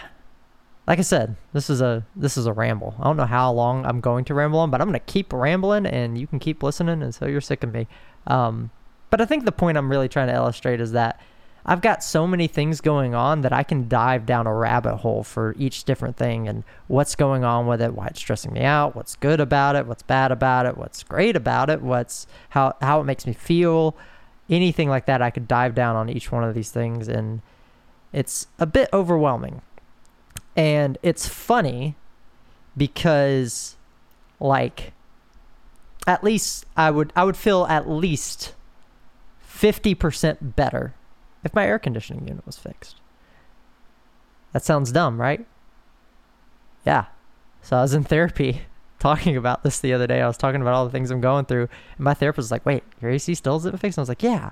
Like 0.86 0.98
I 0.98 1.02
said, 1.02 1.36
this 1.52 1.70
is 1.70 1.80
a 1.80 2.04
this 2.14 2.36
is 2.36 2.46
a 2.46 2.52
ramble. 2.52 2.94
I 2.98 3.04
don't 3.04 3.16
know 3.16 3.24
how 3.24 3.50
long 3.52 3.86
I'm 3.86 4.00
going 4.00 4.24
to 4.26 4.34
ramble 4.34 4.58
on, 4.58 4.70
but 4.70 4.80
I'm 4.80 4.88
gonna 4.88 5.00
keep 5.00 5.32
rambling 5.32 5.86
and 5.86 6.18
you 6.18 6.26
can 6.26 6.38
keep 6.38 6.62
listening 6.62 7.02
until 7.02 7.28
you're 7.28 7.40
sick 7.40 7.64
of 7.64 7.72
me. 7.72 7.86
Um, 8.26 8.70
but 9.10 9.20
I 9.20 9.24
think 9.24 9.44
the 9.44 9.52
point 9.52 9.78
I'm 9.78 9.90
really 9.90 10.08
trying 10.08 10.28
to 10.28 10.34
illustrate 10.34 10.80
is 10.80 10.92
that 10.92 11.20
I've 11.66 11.80
got 11.80 12.04
so 12.04 12.26
many 12.26 12.46
things 12.46 12.82
going 12.82 13.14
on 13.14 13.40
that 13.40 13.52
I 13.52 13.62
can 13.62 13.88
dive 13.88 14.26
down 14.26 14.46
a 14.46 14.54
rabbit 14.54 14.96
hole 14.96 15.22
for 15.24 15.54
each 15.58 15.84
different 15.84 16.16
thing 16.16 16.46
and 16.46 16.62
what's 16.88 17.14
going 17.14 17.42
on 17.42 17.66
with 17.66 17.80
it, 17.80 17.94
why 17.94 18.08
it's 18.08 18.20
stressing 18.20 18.52
me 18.52 18.60
out, 18.60 18.94
what's 18.94 19.16
good 19.16 19.40
about 19.40 19.74
it, 19.74 19.86
what's 19.86 20.02
bad 20.02 20.30
about 20.30 20.66
it, 20.66 20.76
what's 20.76 21.02
great 21.02 21.36
about 21.36 21.70
it, 21.70 21.80
what's 21.80 22.26
how 22.50 22.74
how 22.82 23.00
it 23.00 23.04
makes 23.04 23.26
me 23.26 23.32
feel, 23.32 23.96
anything 24.50 24.90
like 24.90 25.06
that. 25.06 25.22
I 25.22 25.30
could 25.30 25.48
dive 25.48 25.74
down 25.74 25.96
on 25.96 26.10
each 26.10 26.30
one 26.30 26.44
of 26.44 26.54
these 26.54 26.70
things 26.70 27.08
and 27.08 27.40
it's 28.12 28.46
a 28.58 28.66
bit 28.66 28.90
overwhelming. 28.92 29.62
And 30.56 30.98
it's 31.02 31.26
funny 31.26 31.96
because 32.76 33.76
like 34.38 34.92
at 36.06 36.22
least 36.22 36.66
I 36.76 36.90
would 36.90 37.10
I 37.16 37.24
would 37.24 37.38
feel 37.38 37.64
at 37.70 37.88
least 37.88 38.52
50% 39.50 40.56
better 40.56 40.92
if 41.44 41.54
my 41.54 41.66
air 41.66 41.78
conditioning 41.78 42.26
unit 42.26 42.46
was 42.46 42.58
fixed. 42.58 42.96
That 44.52 44.64
sounds 44.64 44.92
dumb, 44.92 45.20
right? 45.20 45.44
Yeah. 46.86 47.06
So 47.62 47.76
I 47.76 47.82
was 47.82 47.94
in 47.94 48.04
therapy 48.04 48.62
talking 48.98 49.36
about 49.36 49.62
this 49.62 49.80
the 49.80 49.92
other 49.92 50.06
day. 50.06 50.20
I 50.20 50.26
was 50.26 50.36
talking 50.36 50.60
about 50.60 50.74
all 50.74 50.84
the 50.84 50.92
things 50.92 51.10
I'm 51.10 51.20
going 51.20 51.44
through, 51.44 51.68
and 51.96 52.04
my 52.04 52.14
therapist 52.14 52.44
was 52.44 52.50
like, 52.50 52.64
"Wait, 52.64 52.84
your 53.00 53.10
AC 53.10 53.34
still 53.34 53.56
isn't 53.56 53.80
fixed?" 53.80 53.98
And 53.98 54.02
I 54.02 54.04
was 54.04 54.08
like, 54.08 54.22
"Yeah." 54.22 54.50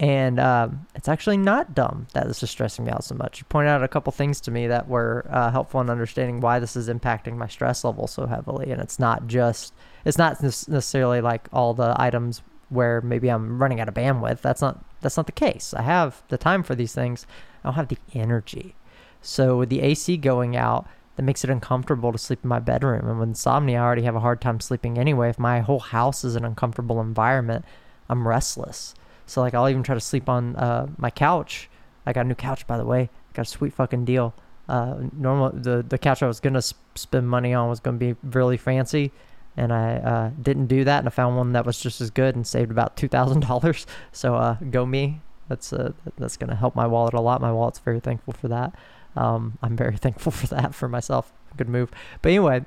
And 0.00 0.40
um, 0.40 0.86
it's 0.94 1.08
actually 1.08 1.36
not 1.36 1.74
dumb 1.74 2.06
that 2.14 2.26
this 2.26 2.42
is 2.42 2.50
stressing 2.50 2.86
me 2.86 2.90
out 2.90 3.04
so 3.04 3.14
much. 3.14 3.38
You 3.38 3.44
pointed 3.50 3.68
out 3.68 3.84
a 3.84 3.88
couple 3.88 4.10
things 4.12 4.40
to 4.40 4.50
me 4.50 4.66
that 4.66 4.88
were 4.88 5.26
uh, 5.28 5.50
helpful 5.50 5.78
in 5.82 5.90
understanding 5.90 6.40
why 6.40 6.58
this 6.58 6.74
is 6.74 6.88
impacting 6.88 7.36
my 7.36 7.46
stress 7.46 7.84
level 7.84 8.06
so 8.06 8.24
heavily. 8.24 8.70
And 8.70 8.80
it's 8.80 8.98
not 8.98 9.26
just, 9.26 9.74
it's 10.06 10.16
not 10.16 10.42
necessarily 10.42 11.20
like 11.20 11.48
all 11.52 11.74
the 11.74 11.94
items 11.98 12.40
where 12.70 13.00
maybe 13.00 13.28
I'm 13.28 13.60
running 13.60 13.80
out 13.80 13.88
of 13.88 13.94
bandwidth. 13.94 14.40
That's 14.40 14.62
not 14.62 14.82
that's 15.00 15.16
not 15.16 15.26
the 15.26 15.32
case. 15.32 15.74
I 15.74 15.82
have 15.82 16.22
the 16.28 16.38
time 16.38 16.62
for 16.62 16.74
these 16.74 16.94
things. 16.94 17.26
I 17.62 17.68
don't 17.68 17.74
have 17.74 17.88
the 17.88 17.98
energy. 18.14 18.74
So 19.20 19.58
with 19.58 19.68
the 19.68 19.82
AC 19.82 20.16
going 20.16 20.56
out, 20.56 20.86
that 21.16 21.22
makes 21.22 21.44
it 21.44 21.50
uncomfortable 21.50 22.12
to 22.12 22.18
sleep 22.18 22.40
in 22.42 22.48
my 22.48 22.60
bedroom. 22.60 23.06
And 23.06 23.18
with 23.18 23.28
insomnia, 23.28 23.78
I 23.78 23.82
already 23.82 24.02
have 24.02 24.16
a 24.16 24.20
hard 24.20 24.40
time 24.40 24.60
sleeping 24.60 24.96
anyway. 24.96 25.28
If 25.28 25.38
my 25.38 25.60
whole 25.60 25.80
house 25.80 26.24
is 26.24 26.36
an 26.36 26.44
uncomfortable 26.44 27.00
environment, 27.00 27.64
I'm 28.08 28.26
restless. 28.26 28.94
So 29.26 29.40
like 29.40 29.54
I'll 29.54 29.68
even 29.68 29.82
try 29.82 29.94
to 29.94 30.00
sleep 30.00 30.28
on 30.28 30.56
uh, 30.56 30.86
my 30.96 31.10
couch. 31.10 31.68
I 32.06 32.12
got 32.12 32.24
a 32.24 32.28
new 32.28 32.34
couch 32.34 32.66
by 32.66 32.78
the 32.78 32.86
way. 32.86 33.10
Got 33.34 33.42
a 33.42 33.50
sweet 33.50 33.74
fucking 33.74 34.04
deal. 34.04 34.34
Uh, 34.68 35.08
normal 35.12 35.50
the 35.50 35.84
the 35.86 35.98
couch 35.98 36.22
I 36.22 36.26
was 36.26 36.40
gonna 36.40 36.62
sp- 36.62 36.78
spend 36.94 37.28
money 37.28 37.52
on 37.52 37.68
was 37.68 37.80
gonna 37.80 37.98
be 37.98 38.14
really 38.22 38.56
fancy, 38.56 39.12
and 39.56 39.72
I 39.72 39.96
uh, 39.96 40.30
didn't 40.40 40.66
do 40.66 40.84
that. 40.84 41.00
And 41.00 41.08
I 41.08 41.10
found 41.10 41.36
one 41.36 41.52
that 41.52 41.66
was 41.66 41.80
just 41.80 42.00
as 42.00 42.10
good 42.10 42.36
and 42.36 42.46
saved 42.46 42.70
about 42.70 42.96
two 42.96 43.08
thousand 43.08 43.40
dollars. 43.40 43.86
So 44.12 44.34
uh, 44.34 44.54
go 44.70 44.86
me. 44.86 45.20
That's 45.48 45.72
uh, 45.72 45.92
that's 46.16 46.36
gonna 46.36 46.54
help 46.54 46.74
my 46.76 46.86
wallet 46.86 47.14
a 47.14 47.20
lot. 47.20 47.40
My 47.40 47.52
wallet's 47.52 47.78
very 47.78 48.00
thankful 48.00 48.32
for 48.32 48.48
that. 48.48 48.74
Um, 49.16 49.58
I'm 49.62 49.76
very 49.76 49.96
thankful 49.98 50.32
for 50.32 50.46
that 50.48 50.74
for 50.74 50.88
myself. 50.88 51.32
Good 51.56 51.68
move. 51.68 51.90
But 52.22 52.30
anyway, 52.30 52.64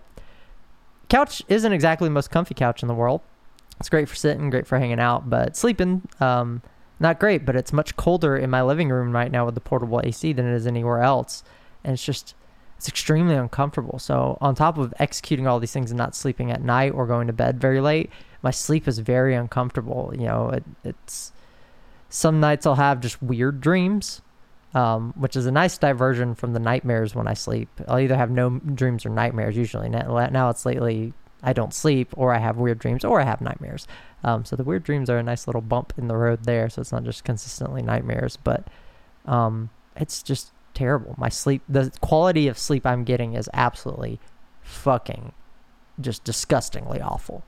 couch 1.09 1.41
isn't 1.47 1.71
exactly 1.71 2.07
the 2.07 2.13
most 2.13 2.31
comfy 2.31 2.53
couch 2.53 2.81
in 2.81 2.87
the 2.87 2.93
world. 2.93 3.21
It's 3.79 3.89
great 3.89 4.07
for 4.07 4.15
sitting, 4.15 4.49
great 4.49 4.67
for 4.67 4.77
hanging 4.77 4.99
out, 4.99 5.29
but 5.29 5.57
sleeping, 5.57 6.07
um, 6.19 6.61
not 6.99 7.19
great. 7.19 7.45
But 7.45 7.55
it's 7.55 7.73
much 7.73 7.95
colder 7.95 8.37
in 8.37 8.49
my 8.49 8.61
living 8.61 8.89
room 8.89 9.13
right 9.13 9.31
now 9.31 9.45
with 9.45 9.55
the 9.55 9.61
portable 9.61 10.01
AC 10.03 10.33
than 10.33 10.45
it 10.45 10.53
is 10.53 10.67
anywhere 10.67 11.01
else, 11.01 11.43
and 11.83 11.93
it's 11.93 12.03
just 12.05 12.35
it's 12.83 12.89
extremely 12.89 13.35
uncomfortable. 13.35 13.97
So 13.97 14.37
on 14.41 14.55
top 14.55 14.77
of 14.77 14.93
executing 14.99 15.47
all 15.47 15.57
these 15.57 15.71
things 15.71 15.89
and 15.89 15.97
not 15.97 16.15
sleeping 16.15 16.51
at 16.51 16.61
night 16.61 16.91
or 16.91 17.07
going 17.07 17.27
to 17.27 17.33
bed 17.33 17.57
very 17.57 17.79
late, 17.79 18.09
my 18.41 18.51
sleep 18.51 18.89
is 18.89 18.99
very 18.99 19.35
uncomfortable. 19.35 20.11
You 20.13 20.25
know, 20.25 20.49
it, 20.49 20.65
it's 20.83 21.31
some 22.09 22.41
nights 22.41 22.65
I'll 22.65 22.75
have 22.75 22.99
just 22.99 23.23
weird 23.23 23.61
dreams, 23.61 24.21
um, 24.73 25.13
which 25.15 25.37
is 25.37 25.45
a 25.45 25.51
nice 25.51 25.77
diversion 25.77 26.35
from 26.35 26.51
the 26.51 26.59
nightmares 26.59 27.15
when 27.15 27.25
I 27.25 27.35
sleep. 27.35 27.69
I'll 27.87 28.01
either 28.01 28.17
have 28.17 28.29
no 28.29 28.49
dreams 28.49 29.05
or 29.05 29.11
nightmares 29.11 29.55
usually. 29.55 29.87
Now, 29.87 30.49
it's 30.49 30.65
lately 30.65 31.13
I 31.41 31.53
don't 31.53 31.73
sleep 31.73 32.09
or 32.17 32.33
I 32.33 32.39
have 32.39 32.57
weird 32.57 32.79
dreams 32.79 33.05
or 33.05 33.21
I 33.21 33.23
have 33.23 33.39
nightmares. 33.39 33.87
Um, 34.25 34.43
so 34.43 34.57
the 34.57 34.65
weird 34.65 34.83
dreams 34.83 35.09
are 35.09 35.19
a 35.19 35.23
nice 35.23 35.47
little 35.47 35.61
bump 35.61 35.93
in 35.97 36.09
the 36.09 36.17
road 36.17 36.43
there. 36.43 36.67
So 36.67 36.81
it's 36.81 36.91
not 36.91 37.05
just 37.05 37.23
consistently 37.23 37.81
nightmares, 37.81 38.37
but 38.43 38.67
um, 39.25 39.69
it's 39.95 40.21
just 40.21 40.51
terrible. 40.73 41.15
My 41.17 41.29
sleep, 41.29 41.61
the 41.67 41.91
quality 42.01 42.47
of 42.47 42.57
sleep 42.57 42.85
I'm 42.85 43.03
getting 43.03 43.33
is 43.33 43.49
absolutely 43.53 44.19
fucking 44.61 45.33
just 45.99 46.23
disgustingly 46.23 47.01
awful. 47.01 47.43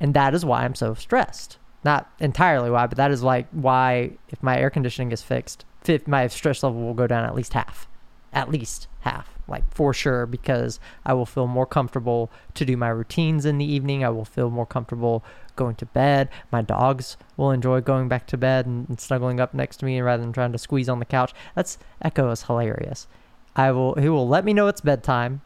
And 0.00 0.14
that 0.14 0.34
is 0.34 0.44
why 0.44 0.64
I'm 0.64 0.74
so 0.74 0.94
stressed. 0.94 1.58
Not 1.84 2.10
entirely 2.18 2.70
why, 2.70 2.86
but 2.86 2.98
that 2.98 3.10
is 3.10 3.22
like 3.22 3.48
why 3.50 4.12
if 4.28 4.42
my 4.42 4.58
air 4.58 4.70
conditioning 4.70 5.12
is 5.12 5.22
fixed, 5.22 5.64
my 6.06 6.26
stress 6.26 6.62
level 6.62 6.82
will 6.82 6.94
go 6.94 7.06
down 7.06 7.24
at 7.24 7.34
least 7.34 7.52
half. 7.52 7.88
At 8.32 8.50
least 8.50 8.88
half, 9.00 9.30
like 9.48 9.72
for 9.72 9.94
sure, 9.94 10.26
because 10.26 10.78
I 11.06 11.14
will 11.14 11.24
feel 11.24 11.46
more 11.46 11.64
comfortable 11.64 12.30
to 12.54 12.64
do 12.64 12.76
my 12.76 12.88
routines 12.88 13.46
in 13.46 13.56
the 13.56 13.64
evening. 13.64 14.04
I 14.04 14.10
will 14.10 14.24
feel 14.24 14.50
more 14.50 14.66
comfortable 14.66 15.24
going 15.56 15.76
to 15.76 15.86
bed. 15.86 16.28
My 16.52 16.62
dogs 16.62 17.16
will 17.36 17.50
enjoy 17.50 17.80
going 17.80 18.08
back 18.08 18.26
to 18.28 18.36
bed 18.36 18.66
and, 18.66 18.88
and 18.88 19.00
snuggling 19.00 19.40
up 19.40 19.54
next 19.54 19.78
to 19.78 19.84
me 19.84 20.00
rather 20.00 20.22
than 20.22 20.32
trying 20.32 20.52
to 20.52 20.58
squeeze 20.58 20.88
on 20.88 20.98
the 20.98 21.04
couch. 21.04 21.32
That's 21.54 21.78
Echo 22.02 22.30
is 22.30 22.42
hilarious. 22.42 23.08
I 23.54 23.72
will 23.72 23.94
he 23.94 24.08
will 24.08 24.28
let 24.28 24.44
me 24.44 24.52
know 24.52 24.68
it's 24.68 24.80
bedtime. 24.80 25.40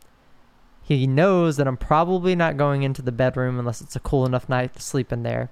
He 0.83 1.07
knows 1.07 1.57
that 1.57 1.68
I'm 1.68 1.77
probably 1.77 2.35
not 2.35 2.57
going 2.57 2.83
into 2.83 3.03
the 3.03 3.12
bedroom 3.12 3.59
unless 3.59 3.81
it's 3.81 3.94
a 3.94 4.01
cool 4.01 4.27
enough 4.27 4.49
night 4.49 4.75
to 4.75 4.83
sleep 4.83 5.12
in 5.12 5.23
there. 5.23 5.51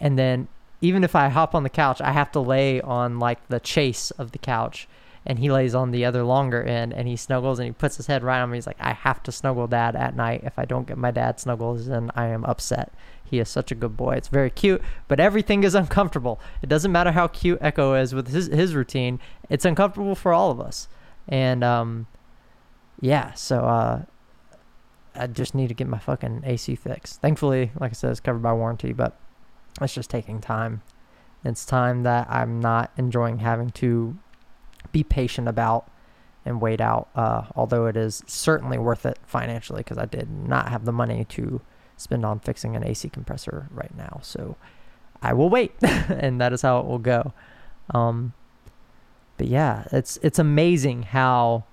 And 0.00 0.18
then 0.18 0.48
even 0.80 1.04
if 1.04 1.14
I 1.14 1.28
hop 1.28 1.54
on 1.54 1.62
the 1.62 1.70
couch, 1.70 2.00
I 2.00 2.12
have 2.12 2.32
to 2.32 2.40
lay 2.40 2.80
on 2.80 3.18
like 3.18 3.46
the 3.48 3.60
chase 3.60 4.10
of 4.12 4.32
the 4.32 4.38
couch 4.38 4.88
and 5.26 5.38
he 5.38 5.50
lays 5.50 5.74
on 5.74 5.90
the 5.90 6.04
other 6.04 6.22
longer 6.22 6.62
end 6.62 6.92
and 6.92 7.08
he 7.08 7.16
snuggles 7.16 7.58
and 7.58 7.66
he 7.66 7.72
puts 7.72 7.96
his 7.96 8.06
head 8.06 8.22
right 8.22 8.40
on 8.40 8.50
me. 8.50 8.56
He's 8.58 8.66
like, 8.66 8.80
I 8.80 8.92
have 8.92 9.22
to 9.22 9.32
snuggle 9.32 9.66
dad 9.66 9.96
at 9.96 10.14
night. 10.14 10.42
If 10.44 10.58
I 10.58 10.64
don't 10.64 10.86
get 10.86 10.98
my 10.98 11.10
dad 11.10 11.40
snuggles, 11.40 11.86
then 11.86 12.10
I 12.14 12.26
am 12.26 12.44
upset. 12.44 12.92
He 13.24 13.38
is 13.38 13.48
such 13.48 13.72
a 13.72 13.74
good 13.74 13.96
boy. 13.96 14.14
It's 14.14 14.28
very 14.28 14.50
cute, 14.50 14.82
but 15.08 15.18
everything 15.18 15.64
is 15.64 15.74
uncomfortable. 15.74 16.40
It 16.62 16.68
doesn't 16.68 16.92
matter 16.92 17.12
how 17.12 17.28
cute 17.28 17.58
Echo 17.60 17.94
is 17.94 18.14
with 18.14 18.28
his, 18.28 18.46
his 18.46 18.74
routine. 18.74 19.18
It's 19.48 19.64
uncomfortable 19.64 20.14
for 20.14 20.32
all 20.32 20.50
of 20.50 20.60
us. 20.60 20.88
And, 21.28 21.64
um, 21.64 22.06
yeah, 23.00 23.32
so, 23.32 23.64
uh, 23.64 24.02
I 25.16 25.26
just 25.26 25.54
need 25.54 25.68
to 25.68 25.74
get 25.74 25.86
my 25.86 25.98
fucking 25.98 26.42
AC 26.44 26.74
fixed. 26.74 27.20
Thankfully, 27.20 27.70
like 27.78 27.92
I 27.92 27.94
said, 27.94 28.10
it's 28.10 28.20
covered 28.20 28.42
by 28.42 28.52
warranty, 28.52 28.92
but 28.92 29.16
it's 29.80 29.94
just 29.94 30.10
taking 30.10 30.40
time. 30.40 30.82
It's 31.44 31.64
time 31.64 32.02
that 32.02 32.26
I'm 32.30 32.60
not 32.60 32.90
enjoying 32.96 33.38
having 33.38 33.70
to 33.70 34.16
be 34.92 35.04
patient 35.04 35.48
about 35.48 35.88
and 36.44 36.60
wait 36.60 36.80
out. 36.80 37.08
Uh, 37.14 37.44
although 37.54 37.86
it 37.86 37.96
is 37.96 38.22
certainly 38.26 38.78
worth 38.78 39.06
it 39.06 39.18
financially 39.24 39.80
because 39.80 39.98
I 39.98 40.06
did 40.06 40.30
not 40.30 40.68
have 40.68 40.84
the 40.84 40.92
money 40.92 41.24
to 41.24 41.60
spend 42.04 42.24
on 42.24 42.38
fixing 42.38 42.76
an 42.76 42.84
AC 42.84 43.08
compressor 43.08 43.68
right 43.70 43.94
now. 43.96 44.20
So 44.22 44.56
I 45.20 45.32
will 45.32 45.48
wait, 45.48 45.72
and 45.82 46.40
that 46.40 46.52
is 46.52 46.62
how 46.62 46.78
it 46.80 46.86
will 46.86 46.98
go. 46.98 47.32
Um, 47.90 48.34
but 49.36 49.48
yeah, 49.48 49.86
it's 49.90 50.18
it's 50.22 50.38
amazing 50.38 51.04
how 51.04 51.64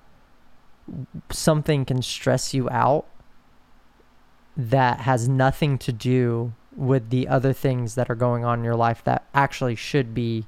something 1.29 1.85
can 1.85 2.01
stress 2.01 2.53
you 2.53 2.69
out 2.69 3.05
that 4.57 5.01
has 5.01 5.29
nothing 5.29 5.77
to 5.77 5.91
do 5.91 6.53
with 6.75 7.09
the 7.09 7.27
other 7.27 7.53
things 7.53 7.95
that 7.95 8.09
are 8.09 8.15
going 8.15 8.43
on 8.43 8.59
in 8.59 8.65
your 8.65 8.75
life 8.75 9.03
that 9.03 9.25
actually 9.33 9.75
should 9.75 10.13
be 10.13 10.45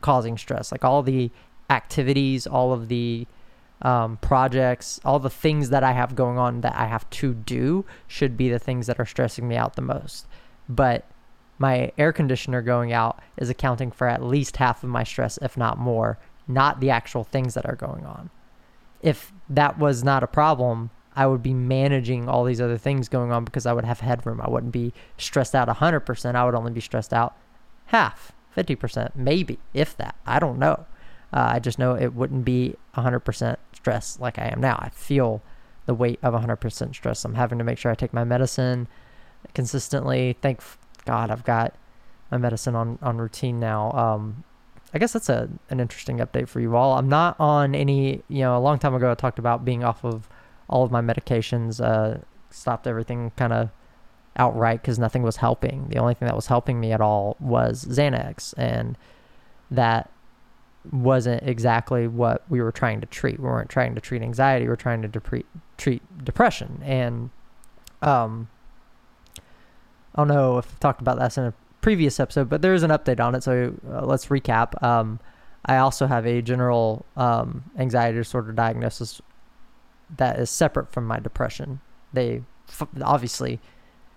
causing 0.00 0.36
stress. 0.36 0.70
Like 0.70 0.84
all 0.84 1.02
the 1.02 1.30
activities, 1.70 2.46
all 2.46 2.72
of 2.72 2.88
the 2.88 3.26
um, 3.82 4.16
projects, 4.18 5.00
all 5.04 5.18
the 5.18 5.30
things 5.30 5.70
that 5.70 5.84
I 5.84 5.92
have 5.92 6.16
going 6.16 6.38
on 6.38 6.62
that 6.62 6.74
I 6.74 6.86
have 6.86 7.08
to 7.10 7.34
do 7.34 7.84
should 8.06 8.36
be 8.36 8.48
the 8.48 8.58
things 8.58 8.86
that 8.86 8.98
are 8.98 9.06
stressing 9.06 9.46
me 9.46 9.56
out 9.56 9.76
the 9.76 9.82
most. 9.82 10.26
But 10.68 11.04
my 11.58 11.92
air 11.98 12.12
conditioner 12.12 12.62
going 12.62 12.92
out 12.92 13.20
is 13.36 13.50
accounting 13.50 13.90
for 13.90 14.08
at 14.08 14.22
least 14.22 14.56
half 14.56 14.82
of 14.82 14.90
my 14.90 15.04
stress, 15.04 15.38
if 15.42 15.56
not 15.56 15.78
more, 15.78 16.18
not 16.46 16.80
the 16.80 16.90
actual 16.90 17.24
things 17.24 17.54
that 17.54 17.66
are 17.66 17.76
going 17.76 18.04
on. 18.04 18.30
If 19.02 19.32
that 19.48 19.78
was 19.78 20.02
not 20.02 20.22
a 20.22 20.28
problem, 20.28 20.90
I 21.14 21.26
would 21.26 21.42
be 21.42 21.54
managing 21.54 22.28
all 22.28 22.44
these 22.44 22.60
other 22.60 22.78
things 22.78 23.08
going 23.08 23.32
on 23.32 23.44
because 23.44 23.66
I 23.66 23.72
would 23.72 23.84
have 23.84 24.00
headroom. 24.00 24.40
I 24.40 24.48
wouldn't 24.48 24.72
be 24.72 24.92
stressed 25.16 25.54
out 25.54 25.68
100%. 25.68 26.34
I 26.34 26.44
would 26.44 26.54
only 26.54 26.72
be 26.72 26.80
stressed 26.80 27.12
out 27.12 27.36
half, 27.86 28.32
50%, 28.56 29.16
maybe, 29.16 29.58
if 29.74 29.96
that. 29.96 30.14
I 30.26 30.38
don't 30.38 30.58
know. 30.58 30.86
Uh, 31.32 31.52
I 31.54 31.58
just 31.58 31.78
know 31.78 31.94
it 31.94 32.14
wouldn't 32.14 32.44
be 32.44 32.74
100% 32.96 33.56
stress 33.74 34.18
like 34.20 34.38
I 34.38 34.46
am 34.46 34.60
now. 34.60 34.78
I 34.80 34.88
feel 34.88 35.42
the 35.86 35.94
weight 35.94 36.18
of 36.22 36.34
100% 36.34 36.94
stress. 36.94 37.24
I'm 37.24 37.34
having 37.34 37.58
to 37.58 37.64
make 37.64 37.78
sure 37.78 37.90
I 37.90 37.94
take 37.94 38.12
my 38.12 38.24
medicine 38.24 38.88
consistently. 39.54 40.36
Thank 40.40 40.60
God 41.04 41.30
I've 41.30 41.44
got 41.44 41.74
my 42.30 42.38
medicine 42.38 42.74
on, 42.74 42.98
on 43.02 43.18
routine 43.18 43.58
now. 43.58 43.92
Um, 43.92 44.44
I 44.92 44.98
guess 44.98 45.12
that's 45.12 45.28
a 45.28 45.50
an 45.70 45.80
interesting 45.80 46.18
update 46.18 46.48
for 46.48 46.60
you 46.60 46.76
all. 46.76 46.96
I'm 46.96 47.08
not 47.08 47.36
on 47.38 47.74
any, 47.74 48.22
you 48.28 48.40
know, 48.40 48.56
a 48.56 48.60
long 48.60 48.78
time 48.78 48.94
ago 48.94 49.10
I 49.10 49.14
talked 49.14 49.38
about 49.38 49.64
being 49.64 49.84
off 49.84 50.04
of 50.04 50.28
all 50.68 50.82
of 50.82 50.90
my 50.90 51.00
medications, 51.00 51.82
uh, 51.82 52.18
stopped 52.50 52.86
everything 52.86 53.32
kind 53.36 53.52
of 53.52 53.70
outright 54.36 54.80
because 54.80 54.98
nothing 54.98 55.22
was 55.22 55.36
helping. 55.36 55.88
The 55.88 55.98
only 55.98 56.14
thing 56.14 56.26
that 56.26 56.36
was 56.36 56.46
helping 56.46 56.80
me 56.80 56.92
at 56.92 57.00
all 57.00 57.36
was 57.40 57.84
Xanax, 57.84 58.54
and 58.56 58.96
that 59.70 60.10
wasn't 60.92 61.42
exactly 61.42 62.06
what 62.06 62.44
we 62.48 62.60
were 62.60 62.72
trying 62.72 63.00
to 63.00 63.06
treat. 63.06 63.38
We 63.38 63.44
weren't 63.44 63.68
trying 63.68 63.94
to 63.94 64.00
treat 64.00 64.22
anxiety. 64.22 64.66
We 64.66 64.72
are 64.72 64.76
trying 64.76 65.02
to 65.02 65.08
depre- 65.08 65.44
treat 65.76 66.02
depression. 66.24 66.80
And 66.84 67.30
um, 68.02 68.48
I 70.14 70.20
don't 70.20 70.28
know 70.28 70.58
if 70.58 70.66
I've 70.66 70.80
talked 70.80 71.00
about 71.00 71.18
this 71.18 71.36
in 71.36 71.44
a 71.44 71.54
previous 71.80 72.18
episode, 72.18 72.48
but 72.48 72.62
there 72.62 72.74
is 72.74 72.82
an 72.82 72.90
update 72.90 73.20
on 73.20 73.34
it. 73.34 73.42
So 73.42 73.74
uh, 73.90 74.06
let's 74.06 74.26
recap. 74.26 74.82
Um, 74.82 75.20
I 75.64 75.78
also 75.78 76.06
have 76.06 76.26
a 76.26 76.40
general 76.40 77.04
um, 77.16 77.64
anxiety 77.76 78.16
disorder 78.16 78.52
diagnosis 78.52 79.20
that 80.16 80.38
is 80.38 80.48
separate 80.48 80.90
from 80.90 81.06
my 81.06 81.18
depression. 81.18 81.80
They 82.12 82.42
f- 82.68 82.88
obviously 83.02 83.60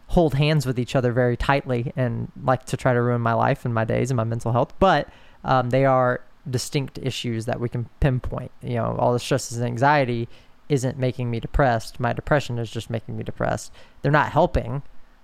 hold 0.08 0.36
hands 0.36 0.66
with 0.66 0.78
each 0.80 0.96
other 0.96 1.12
very 1.12 1.38
tightly 1.38 1.92
and 1.96 2.32
like 2.44 2.66
to 2.66 2.78
try 2.78 2.94
to 2.94 3.02
ruin 3.02 3.22
my 3.22 3.34
life 3.34 3.66
and 3.66 3.74
my 3.74 3.86
days 3.86 4.12
and 4.12 4.18
my 4.18 4.24
mental 4.24 4.52
health, 4.52 4.74
but 4.80 5.10
um, 5.44 5.70
they 5.70 5.86
are 5.86 6.22
distinct 6.50 7.00
issues 7.02 7.46
that 7.46 7.60
we 7.60 7.70
can 7.70 7.90
pinpoint. 8.00 8.52
You 8.62 8.76
know, 8.76 8.96
all 8.98 9.14
the 9.14 9.20
stresses 9.20 9.58
and 9.58 9.66
anxiety 9.66 10.28
isn't 10.70 10.98
making 10.98 11.30
me 11.30 11.40
depressed. 11.40 12.00
My 12.00 12.14
depression 12.14 12.58
is 12.58 12.72
just 12.72 12.90
making 12.90 13.18
me 13.18 13.24
depressed. 13.24 13.72
They're 14.02 14.12
not 14.12 14.32
helping. 14.32 14.84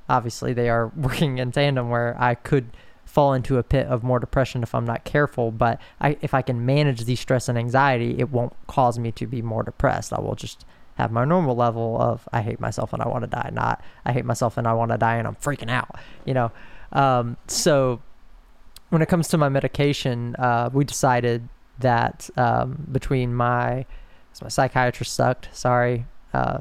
Obviously, 0.10 0.53
they 0.53 0.69
are 0.69 0.88
working 0.95 1.38
in 1.38 1.51
tandem 1.51 1.89
where 1.89 2.15
I 2.19 2.36
could 2.36 2.69
fall 3.06 3.34
into 3.34 3.58
a 3.58 3.63
pit 3.63 3.88
of 3.88 4.03
more 4.03 4.19
depression 4.19 4.62
if 4.62 4.75
I'm 4.75 4.86
not 4.86 5.06
careful. 5.06 5.51
But 5.51 5.80
I, 5.99 6.17
if 6.21 6.34
I 6.34 6.41
can 6.41 6.65
manage 6.65 7.06
the 7.06 7.15
stress 7.15 7.47
and 7.47 7.58
anxiety, 7.58 8.19
it 8.19 8.30
won't 8.30 8.53
cause 8.67 8.99
me 8.99 9.12
to 9.13 9.25
be 9.25 9.41
more 9.41 9.63
depressed. 9.63 10.12
I 10.12 10.19
will 10.19 10.36
just 10.36 10.65
have 10.95 11.12
my 11.12 11.23
normal 11.25 11.56
level 11.56 11.99
of 12.01 12.27
I 12.34 12.41
hate 12.41 12.60
myself 12.60 12.91
and 12.91 13.01
I 13.01 13.08
want 13.08 13.23
to 13.23 13.30
die, 13.30 13.51
not 13.53 13.82
I 14.03 14.12
hate 14.12 14.25
myself 14.25 14.58
and 14.58 14.67
I 14.67 14.73
want 14.73 14.91
to 14.91 14.97
die 14.97 15.17
and 15.17 15.27
I'm 15.27 15.36
freaking 15.36 15.69
out. 15.69 15.95
You 16.25 16.34
know, 16.34 16.51
um, 16.91 17.38
so 17.47 18.01
when 18.89 19.02
it 19.02 19.08
comes 19.08 19.28
to 19.30 19.38
my 19.38 19.50
medication, 19.50 20.36
uh, 20.38 20.69
we 20.71 20.86
decided 20.86 21.50
that 21.80 22.30
um, 22.38 22.88
between 22.91 23.34
my 23.34 23.86
my 24.41 24.50
psychiatrist 24.50 25.13
sucked. 25.13 25.50
Sorry, 25.52 26.06
uh, 26.32 26.60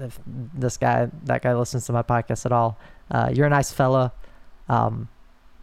if 0.00 0.18
this 0.26 0.76
guy 0.76 1.08
that 1.24 1.42
guy 1.42 1.54
listens 1.54 1.86
to 1.86 1.92
my 1.92 2.02
podcast 2.02 2.46
at 2.46 2.52
all, 2.52 2.78
uh, 3.10 3.30
you're 3.32 3.46
a 3.46 3.50
nice 3.50 3.72
fella. 3.72 4.12
Um, 4.68 5.08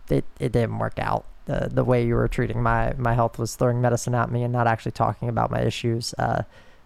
it 0.09 0.25
it 0.39 0.51
didn't 0.51 0.79
work 0.79 0.99
out. 0.99 1.25
The 1.45 1.69
the 1.71 1.83
way 1.83 2.05
you 2.05 2.15
were 2.15 2.27
treating 2.27 2.61
my 2.61 2.93
my 2.97 3.13
health 3.13 3.39
was 3.39 3.55
throwing 3.55 3.81
medicine 3.81 4.15
at 4.15 4.31
me 4.31 4.43
and 4.43 4.53
not 4.53 4.67
actually 4.67 4.91
talking 4.93 5.29
about 5.29 5.51
my 5.51 5.61
issues. 5.61 6.13
Uh, 6.17 6.43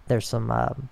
there's 0.08 0.28
some 0.28 0.52
um, 0.52 0.90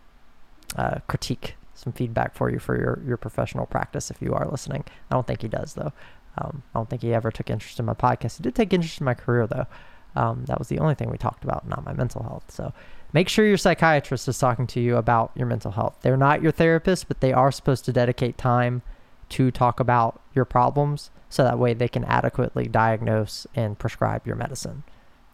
uh, 0.75 0.99
critique, 1.07 1.55
some 1.75 1.93
feedback 1.93 2.33
for 2.33 2.49
you 2.49 2.59
for 2.59 2.77
your 2.77 3.01
your 3.05 3.17
professional 3.17 3.65
practice 3.65 4.11
if 4.11 4.21
you 4.21 4.33
are 4.33 4.47
listening. 4.49 4.83
I 5.09 5.15
don't 5.15 5.27
think 5.27 5.41
he 5.41 5.47
does 5.47 5.73
though. 5.73 5.93
Um, 6.37 6.63
I 6.73 6.79
don't 6.79 6.89
think 6.89 7.01
he 7.01 7.13
ever 7.13 7.31
took 7.31 7.49
interest 7.49 7.79
in 7.79 7.85
my 7.85 7.93
podcast. 7.93 8.37
He 8.37 8.43
did 8.43 8.55
take 8.55 8.73
interest 8.73 8.99
in 8.99 9.05
my 9.05 9.13
career 9.13 9.47
though. 9.47 9.67
Um, 10.15 10.45
that 10.45 10.59
was 10.59 10.67
the 10.67 10.79
only 10.79 10.95
thing 10.95 11.09
we 11.09 11.17
talked 11.17 11.43
about, 11.43 11.67
not 11.67 11.85
my 11.85 11.93
mental 11.93 12.23
health. 12.23 12.51
So 12.51 12.71
make 13.13 13.29
sure 13.29 13.45
your 13.45 13.57
psychiatrist 13.57 14.27
is 14.27 14.37
talking 14.37 14.67
to 14.67 14.79
you 14.79 14.97
about 14.97 15.31
your 15.35 15.47
mental 15.47 15.71
health. 15.71 15.97
They're 16.01 16.17
not 16.17 16.41
your 16.41 16.51
therapist, 16.51 17.07
but 17.07 17.19
they 17.19 17.33
are 17.33 17.51
supposed 17.51 17.85
to 17.85 17.93
dedicate 17.93 18.37
time 18.37 18.83
to 19.29 19.49
talk 19.49 19.79
about 19.79 20.21
your 20.35 20.45
problems 20.45 21.09
so 21.29 21.43
that 21.43 21.57
way 21.57 21.73
they 21.73 21.87
can 21.87 22.03
adequately 22.03 22.67
diagnose 22.67 23.47
and 23.55 23.79
prescribe 23.79 24.27
your 24.27 24.35
medicine. 24.35 24.83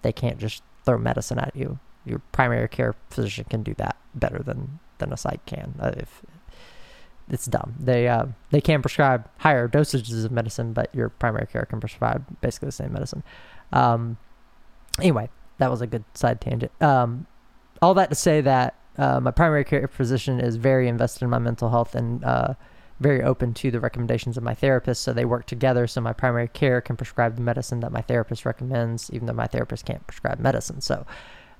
They 0.01 0.13
can't 0.13 0.37
just 0.37 0.63
throw 0.85 0.97
medicine 0.97 1.39
at 1.39 1.55
you. 1.55 1.79
Your 2.05 2.19
primary 2.31 2.69
care 2.69 2.95
physician 3.09 3.45
can 3.49 3.63
do 3.63 3.73
that 3.75 3.97
better 4.15 4.39
than 4.39 4.79
than 4.99 5.11
a 5.11 5.17
psych 5.17 5.45
can. 5.45 5.75
Uh, 5.79 5.91
if 5.97 6.21
it's 7.29 7.45
dumb, 7.45 7.75
they 7.79 8.07
uh, 8.07 8.25
they 8.51 8.61
can 8.61 8.81
prescribe 8.81 9.29
higher 9.37 9.67
dosages 9.67 10.25
of 10.25 10.31
medicine, 10.31 10.73
but 10.73 10.93
your 10.93 11.09
primary 11.09 11.47
care 11.47 11.65
can 11.65 11.79
prescribe 11.79 12.25
basically 12.41 12.67
the 12.67 12.73
same 12.73 12.93
medicine. 12.93 13.23
Um, 13.71 14.17
anyway, 14.99 15.29
that 15.59 15.69
was 15.69 15.81
a 15.81 15.87
good 15.87 16.03
side 16.13 16.41
tangent. 16.41 16.71
Um, 16.81 17.27
all 17.81 17.93
that 17.93 18.09
to 18.09 18.15
say 18.15 18.41
that 18.41 18.75
uh, 18.97 19.19
my 19.19 19.31
primary 19.31 19.63
care 19.63 19.87
physician 19.87 20.39
is 20.39 20.57
very 20.57 20.87
invested 20.87 21.23
in 21.23 21.29
my 21.29 21.39
mental 21.39 21.69
health 21.69 21.95
and 21.95 22.23
uh, 22.23 22.53
very 22.99 23.23
open 23.23 23.53
to 23.53 23.71
the 23.71 23.79
recommendations 23.79 24.37
of 24.37 24.43
my 24.43 24.53
therapist. 24.53 25.01
So 25.03 25.13
they 25.13 25.25
work 25.25 25.45
together 25.45 25.87
so 25.87 26.01
my 26.01 26.13
primary 26.13 26.47
care 26.49 26.81
can 26.81 26.97
prescribe 26.97 27.35
the 27.35 27.41
medicine 27.41 27.79
that 27.79 27.91
my 27.91 28.01
therapist 28.01 28.45
recommends, 28.45 29.09
even 29.11 29.25
though 29.27 29.33
my 29.33 29.47
therapist 29.47 29.85
can't 29.85 30.05
prescribe 30.05 30.39
medicine. 30.39 30.81
So 30.81 31.05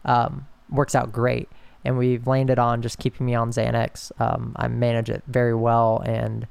um, 0.04 0.48
works 0.70 0.96
out 0.96 1.12
great. 1.12 1.50
And 1.86 1.98
we've 1.98 2.28
landed 2.28 2.60
on 2.60 2.82
just 2.82 3.00
keeping 3.00 3.26
me 3.26 3.36
on 3.36 3.52
Xanax. 3.52 4.12
Um, 4.20 4.54
I 4.56 4.68
manage 4.68 5.10
it 5.10 5.24
very 5.28 5.54
well 5.54 6.02
and 6.06 6.48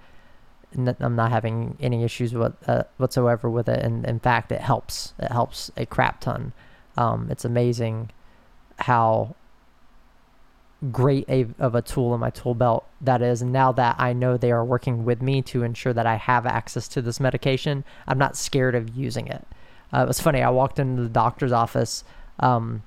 I'm 0.77 1.17
not 1.17 1.31
having 1.31 1.77
any 1.81 2.05
issues 2.05 2.35
with, 2.35 2.55
uh, 2.69 2.85
whatsoever 2.99 3.49
with 3.49 3.69
it. 3.69 3.83
And 3.83 4.05
in 4.05 4.21
fact, 4.21 4.53
it 4.53 4.61
helps. 4.61 5.15
It 5.19 5.33
helps 5.33 5.71
a 5.77 5.87
crap 5.87 6.21
ton. 6.21 6.53
Um, 6.97 7.29
it's 7.31 7.45
amazing 7.45 8.11
how 8.81 9.35
great 10.93 11.25
a, 11.29 11.47
of 11.59 11.75
a 11.75 11.83
tool 11.83 12.15
in 12.15 12.21
my 12.21 12.31
tool 12.31 12.55
belt 12.55 12.87
that 13.01 13.23
is. 13.23 13.43
And 13.43 13.53
now 13.53 13.73
that 13.73 13.97
I 13.99 14.13
know 14.13 14.37
they 14.37 14.53
are 14.53 14.65
working 14.65 15.05
with 15.05 15.21
me 15.23 15.43
to 15.43 15.63
ensure 15.63 15.93
that 15.93 16.07
I 16.07 16.17
have 16.17 16.47
access 16.47 16.87
to 16.89 17.03
this 17.03 17.19
medication, 17.19 17.85
I'm 18.07 18.19
not 18.19 18.37
scared 18.37 18.75
of 18.75 18.97
using 18.97 19.27
it. 19.27 19.47
Uh, 19.93 20.03
it 20.03 20.09
was 20.09 20.21
funny. 20.21 20.43
I 20.43 20.51
walked 20.51 20.79
into 20.79 21.03
the 21.03 21.09
doctor's 21.09 21.53
office 21.53 22.05
um, 22.41 22.83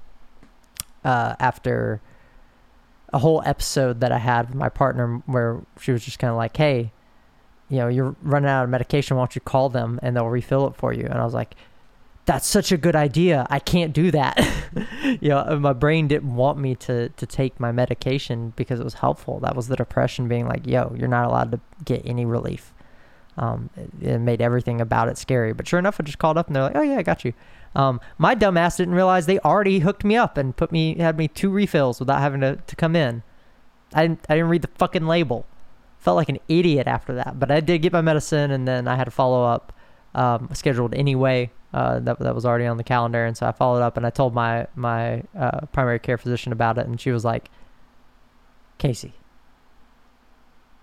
uh, 1.04 1.36
after 1.39 1.99
a 3.13 3.19
whole 3.19 3.41
episode 3.45 4.00
that 4.00 4.12
I 4.12 4.17
had 4.17 4.47
with 4.47 4.56
my 4.56 4.69
partner 4.69 5.21
where 5.26 5.62
she 5.80 5.91
was 5.91 6.04
just 6.04 6.19
kind 6.19 6.32
of 6.32 6.38
like, 6.38 6.56
hey, 6.56 6.91
you 7.69 7.78
know, 7.78 7.88
you're 7.88 8.15
running 8.21 8.50
out 8.50 8.63
of 8.63 8.69
medication. 8.69 9.17
Why 9.17 9.21
don't 9.21 9.36
you 9.36 9.41
call 9.41 9.69
them 9.69 10.00
and 10.02 10.15
they'll 10.15 10.28
refill 10.28 10.67
it 10.67 10.76
for 10.76 10.93
you? 10.93 11.06
And 11.06 11.15
I 11.15 11.24
was 11.24 11.34
like, 11.34 11.56
that's 12.26 12.45
such 12.45 12.71
a 12.71 12.78
good 12.78 12.95
idea. 12.95 13.47
I 13.50 13.60
can't 13.60 13.93
do 13.93 14.12
that. 14.12 14.39
you 15.04 15.30
know, 15.30 15.60
my 15.60 15.74
brain 15.74 16.08
didn't 16.08 16.36
want 16.36 16.58
me 16.58 16.76
to 16.76 17.10
to 17.10 17.26
take 17.26 17.60
my 17.60 17.71
medication 17.71 18.54
because 18.56 18.80
it 18.80 18.84
was 18.84 18.95
helpful. 18.95 19.39
That 19.39 19.56
was 19.56 19.67
the 19.67 19.76
depression 19.76 20.28
being 20.28 20.47
like, 20.47 20.67
yo, 20.67 20.93
you're 20.97 21.08
not 21.08 21.28
allowed 21.28 21.52
to 21.52 21.60
get 21.84 22.04
any 22.06 22.26
relief. 22.26 22.74
Um, 23.38 23.69
it, 23.76 23.89
it 24.02 24.19
made 24.19 24.41
everything 24.41 24.82
about 24.82 25.08
it 25.08 25.17
scary. 25.17 25.54
But 25.54 25.67
sure 25.67 25.80
enough, 25.80 26.00
I 26.00 26.04
just 26.04 26.19
called 26.19 26.38
up 26.38 26.47
and 26.47 26.56
they're 26.56 26.63
like, 26.63 26.76
oh 26.76 26.82
yeah, 26.82 26.97
I 26.97 27.04
got 27.04 27.26
you. 27.26 27.34
Um, 27.75 28.01
my 28.17 28.36
dumbass 28.36 28.77
didn't 28.77 28.95
realize 28.95 29.25
they 29.25 29.39
already 29.39 29.79
hooked 29.79 30.03
me 30.03 30.17
up 30.17 30.38
and 30.38 30.55
put 30.55 30.71
me 30.71 30.95
had 30.97 31.17
me 31.17 31.27
two 31.27 31.49
refills 31.49 31.99
without 31.99 32.19
having 32.19 32.41
to, 32.41 32.57
to 32.57 32.75
come 32.75 32.95
in. 32.95 33.23
I 33.93 34.03
didn't 34.03 34.25
I 34.29 34.36
didn't 34.36 34.49
read 34.49 34.62
the 34.62 34.69
fucking 34.75 35.07
label. 35.07 35.45
Felt 35.99 36.15
like 36.15 36.29
an 36.29 36.39
idiot 36.47 36.88
after 36.88 37.13
that, 37.13 37.39
but 37.39 37.51
I 37.51 37.60
did 37.60 37.79
get 37.79 37.93
my 37.93 38.01
medicine 38.01 38.51
and 38.51 38.67
then 38.67 38.88
I 38.88 38.95
had 38.95 39.05
to 39.05 39.12
follow 39.12 39.43
up 39.45 39.71
um, 40.15 40.49
scheduled 40.53 40.93
anyway. 40.93 41.51
Uh, 41.73 41.99
that 42.01 42.19
that 42.19 42.36
was 42.36 42.45
already 42.45 42.65
on 42.65 42.75
the 42.75 42.84
calendar, 42.84 43.25
and 43.25 43.38
so 43.38 43.45
I 43.45 43.53
followed 43.53 43.81
up 43.81 43.95
and 43.95 44.05
I 44.05 44.10
told 44.10 44.34
my 44.34 44.67
my 44.75 45.23
uh, 45.38 45.65
primary 45.67 45.99
care 45.99 46.17
physician 46.17 46.51
about 46.51 46.77
it, 46.77 46.86
and 46.86 46.99
she 46.99 47.12
was 47.12 47.23
like, 47.23 47.49
"Casey, 48.77 49.13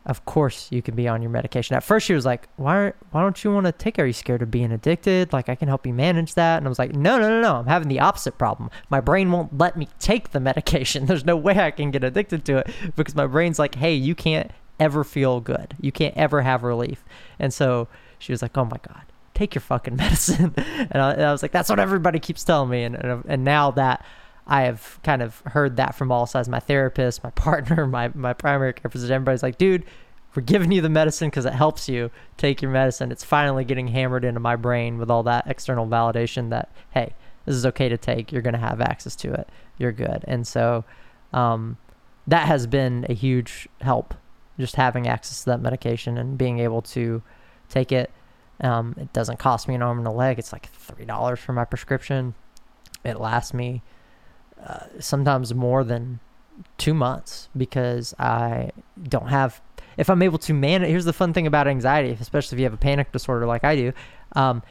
of 0.09 0.25
course 0.25 0.69
you 0.73 0.83
can 0.83 0.95
be 0.95 1.07
on 1.07 1.23
your 1.23 1.31
medication." 1.31 1.77
At 1.77 1.85
first, 1.85 2.07
she 2.07 2.15
was 2.15 2.27
like, 2.27 2.49
"Why 2.57 2.93
why 3.11 3.23
don't 3.23 3.43
you 3.45 3.53
want 3.53 3.67
to 3.67 3.73
take? 3.73 3.99
Are 3.99 4.07
you 4.07 4.13
scared 4.13 4.43
of 4.43 4.51
being 4.51 4.73
addicted? 4.73 5.33
Like 5.33 5.49
I 5.49 5.55
can 5.55 5.69
help 5.69 5.87
you 5.87 5.95
manage 5.95 6.35
that." 6.35 6.59
And 6.59 6.67
I 6.67 6.69
was 6.69 6.79
like, 6.79 6.95
"No, 6.95 7.19
no, 7.19 7.29
no, 7.29 7.41
no. 7.41 7.57
I'm 7.57 7.67
having 7.67 7.89
the 7.89 8.01
opposite 8.01 8.39
problem. 8.39 8.71
My 8.91 9.01
brain 9.01 9.31
won't 9.31 9.57
let 9.57 9.77
me 9.77 9.89
take 9.99 10.31
the 10.31 10.41
medication. 10.41 11.07
There's 11.07 11.25
no 11.25 11.37
way 11.37 11.59
I 11.59 11.71
can 11.71 11.91
get 11.91 12.03
addicted 12.05 12.45
to 12.47 12.59
it 12.59 12.71
because 12.97 13.15
my 13.15 13.27
brain's 13.27 13.59
like, 13.59 13.77
hey, 13.77 13.95
you 13.95 14.15
can't 14.15 14.51
ever 14.81 15.05
feel 15.05 15.41
good. 15.41 15.75
You 15.81 15.93
can't 15.93 16.17
ever 16.17 16.43
have 16.43 16.63
relief." 16.63 17.05
And 17.39 17.55
so 17.55 17.89
she 18.19 18.33
was 18.33 18.43
like, 18.43 18.57
"Oh 18.57 18.65
my 18.65 18.79
god." 18.87 19.03
take 19.35 19.55
your 19.55 19.63
fucking 19.63 19.95
medicine. 20.05 20.53
and, 20.57 21.01
I, 21.01 21.13
and, 21.13 21.23
I, 21.23 21.31
was 21.31 21.43
like, 21.43 21.53
that's 21.53 21.69
what 21.69 21.79
everybody 21.79 22.19
keeps 22.19 22.43
telling 22.43 22.71
me. 22.71 22.83
And, 22.83 22.97
and, 22.97 23.25
and 23.27 23.45
now 23.45 23.71
that 23.71 24.05
I 24.49 24.63
have 24.63 24.99
kind 25.03 25.23
of 25.23 25.41
heard 25.41 25.77
that 25.77 25.95
from 25.95 26.11
all 26.11 26.27
sides, 26.27 26.49
my 26.49 26.61
therapist, 26.61 27.23
my 27.23 27.31
partner, 27.47 27.87
my, 27.87 28.11
my 28.15 28.33
primary 28.33 28.73
care 28.73 28.91
physician, 28.91 29.15
everybody's 29.15 29.43
like, 29.43 29.59
dude, 29.59 29.85
we're 30.35 30.43
giving 30.43 30.73
you 30.73 30.81
the 30.81 30.89
medicine 30.89 31.29
because 31.29 31.47
it 31.47 31.53
helps 31.53 31.89
you 31.89 32.11
take 32.37 32.61
your 32.63 32.71
medicine. 32.71 33.11
It's 33.11 33.25
finally 33.25 33.65
getting 33.65 33.89
hammered 33.89 34.25
into 34.25 34.41
my 34.41 34.57
brain 34.57 34.99
with 34.99 35.11
all 35.11 35.23
that 35.25 35.47
external 35.47 35.87
validation 35.87 36.51
that, 36.51 36.71
hey, 36.91 37.15
this 37.45 37.55
is 37.55 37.65
okay 37.67 37.89
to 37.89 37.97
take. 37.97 38.31
You're 38.31 38.43
going 38.43 38.55
to 38.55 38.61
have 38.61 38.81
access 38.81 39.17
to 39.17 39.33
it. 39.33 39.49
You're 39.79 39.93
good. 39.93 40.25
And 40.29 40.47
so 40.47 40.85
um, 41.33 41.79
that 42.27 42.47
has 42.47 42.67
been 42.67 43.07
a 43.09 43.15
huge 43.15 43.69
help, 43.81 44.15
just 44.59 44.77
having 44.77 45.07
access 45.07 45.41
to 45.41 45.51
that 45.51 45.61
medication 45.61 46.19
and 46.19 46.37
being 46.37 46.59
able 46.59 46.83
to 46.83 47.23
take 47.69 47.91
it 47.91 48.11
um, 48.61 48.95
it 48.99 49.13
doesn't 49.13 49.39
cost 49.39 49.69
me 49.69 49.75
an 49.75 49.83
arm 49.83 49.99
and 49.99 50.07
a 50.07 50.11
leg. 50.11 50.39
It's 50.39 50.53
like 50.53 50.69
three 50.71 51.05
dollars 51.05 51.39
for 51.39 51.53
my 51.53 51.65
prescription. 51.65 52.35
It 53.05 53.21
lasts 53.21 53.55
me 53.55 53.83
uh, 54.65 54.87
sometimes 54.99 55.55
more 55.55 55.85
than 55.85 56.21
two 56.77 56.95
months 56.95 57.49
because 57.57 58.15
I 58.19 58.71
don't 59.03 59.29
have. 59.29 59.61
If 59.97 60.09
I'm 60.11 60.23
able 60.23 60.39
to 60.39 60.55
manage, 60.55 60.89
here's 60.91 61.05
the 61.05 61.13
fun 61.13 61.33
thing 61.33 61.47
about 61.47 61.67
anxiety, 61.67 62.17
especially 62.21 62.57
if 62.57 62.61
you 62.61 62.65
have 62.65 62.75
a 62.75 62.79
panic 62.79 63.11
disorder 63.13 63.47
like 63.47 63.65
I 63.65 63.77
do. 63.77 63.93
Um, 64.37 64.63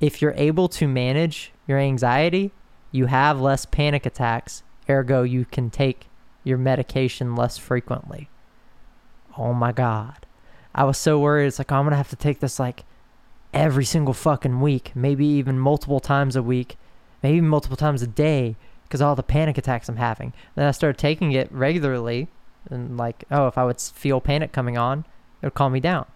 if 0.00 0.22
you're 0.22 0.34
able 0.36 0.68
to 0.68 0.86
manage 0.86 1.52
your 1.66 1.78
anxiety, 1.78 2.52
you 2.92 3.06
have 3.06 3.40
less 3.40 3.66
panic 3.66 4.06
attacks. 4.06 4.62
Ergo, 4.88 5.22
you 5.22 5.44
can 5.44 5.70
take 5.70 6.06
your 6.44 6.56
medication 6.56 7.34
less 7.34 7.58
frequently. 7.58 8.30
Oh 9.36 9.52
my 9.52 9.72
God. 9.72 10.24
I 10.74 10.84
was 10.84 10.98
so 10.98 11.18
worried. 11.18 11.46
It's 11.46 11.58
like, 11.58 11.72
oh, 11.72 11.76
I'm 11.76 11.82
going 11.82 11.90
to 11.90 11.96
have 11.96 12.10
to 12.10 12.16
take 12.16 12.38
this 12.38 12.60
like 12.60 12.84
every 13.52 13.84
single 13.84 14.14
fucking 14.14 14.60
week, 14.60 14.92
maybe 14.94 15.26
even 15.26 15.58
multiple 15.58 16.00
times 16.00 16.36
a 16.36 16.42
week. 16.42 16.76
maybe 17.22 17.40
multiple 17.40 17.76
times 17.76 18.02
a 18.02 18.06
day 18.06 18.56
because 18.88 19.02
all 19.02 19.14
the 19.14 19.22
panic 19.22 19.58
attacks 19.58 19.88
I'm 19.88 19.96
having. 19.96 20.32
Then 20.54 20.66
I 20.66 20.70
started 20.70 20.98
taking 20.98 21.32
it 21.32 21.52
regularly, 21.52 22.28
and 22.70 22.96
like, 22.96 23.24
oh, 23.30 23.46
if 23.46 23.58
I 23.58 23.64
would 23.64 23.80
feel 23.80 24.20
panic 24.20 24.50
coming 24.50 24.78
on, 24.78 25.00
it 25.42 25.46
would 25.46 25.54
calm 25.54 25.72
me 25.72 25.80
down. 25.80 26.06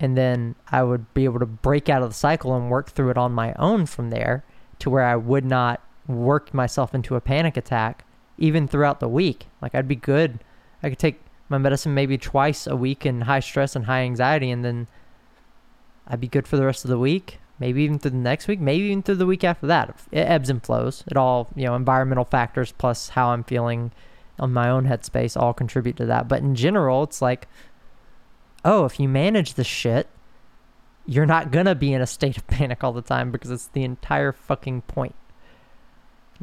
And 0.00 0.16
then 0.16 0.54
I 0.70 0.84
would 0.84 1.12
be 1.14 1.24
able 1.24 1.40
to 1.40 1.46
break 1.46 1.88
out 1.88 2.02
of 2.02 2.10
the 2.10 2.14
cycle 2.14 2.54
and 2.54 2.70
work 2.70 2.90
through 2.90 3.10
it 3.10 3.18
on 3.18 3.32
my 3.32 3.52
own 3.54 3.86
from 3.86 4.10
there 4.10 4.44
to 4.78 4.88
where 4.88 5.04
I 5.04 5.16
would 5.16 5.44
not 5.44 5.82
work 6.06 6.54
myself 6.54 6.94
into 6.94 7.16
a 7.16 7.20
panic 7.20 7.56
attack 7.56 8.04
even 8.38 8.68
throughout 8.68 9.00
the 9.00 9.08
week. 9.08 9.46
Like, 9.60 9.74
I'd 9.74 9.88
be 9.88 9.96
good. 9.96 10.38
I 10.82 10.90
could 10.90 11.00
take 11.00 11.20
my 11.48 11.58
medicine 11.58 11.94
maybe 11.94 12.16
twice 12.16 12.68
a 12.68 12.76
week 12.76 13.04
in 13.04 13.22
high 13.22 13.40
stress 13.40 13.74
and 13.74 13.86
high 13.86 14.02
anxiety, 14.02 14.50
and 14.50 14.64
then 14.64 14.86
I'd 16.06 16.20
be 16.20 16.28
good 16.28 16.46
for 16.46 16.56
the 16.56 16.64
rest 16.64 16.84
of 16.84 16.90
the 16.90 16.98
week. 16.98 17.40
Maybe 17.60 17.82
even 17.82 17.98
through 17.98 18.12
the 18.12 18.16
next 18.18 18.46
week, 18.46 18.60
maybe 18.60 18.84
even 18.84 19.02
through 19.02 19.16
the 19.16 19.26
week 19.26 19.42
after 19.42 19.66
that. 19.66 19.98
It 20.12 20.20
ebbs 20.20 20.48
and 20.48 20.62
flows. 20.62 21.02
It 21.08 21.16
all, 21.16 21.48
you 21.56 21.66
know, 21.66 21.74
environmental 21.74 22.24
factors 22.24 22.72
plus 22.72 23.10
how 23.10 23.30
I'm 23.30 23.42
feeling 23.42 23.90
on 24.38 24.52
my 24.52 24.70
own 24.70 24.86
headspace 24.86 25.36
all 25.36 25.52
contribute 25.52 25.96
to 25.96 26.06
that. 26.06 26.28
But 26.28 26.42
in 26.42 26.54
general, 26.54 27.02
it's 27.02 27.20
like, 27.20 27.48
oh, 28.64 28.84
if 28.84 29.00
you 29.00 29.08
manage 29.08 29.54
the 29.54 29.64
shit, 29.64 30.08
you're 31.06 31.26
not 31.26 31.50
gonna 31.50 31.74
be 31.74 31.92
in 31.92 32.00
a 32.00 32.06
state 32.06 32.36
of 32.36 32.46
panic 32.46 32.84
all 32.84 32.92
the 32.92 33.02
time 33.02 33.30
because 33.30 33.50
it's 33.50 33.68
the 33.68 33.82
entire 33.82 34.32
fucking 34.32 34.82
point. 34.82 35.16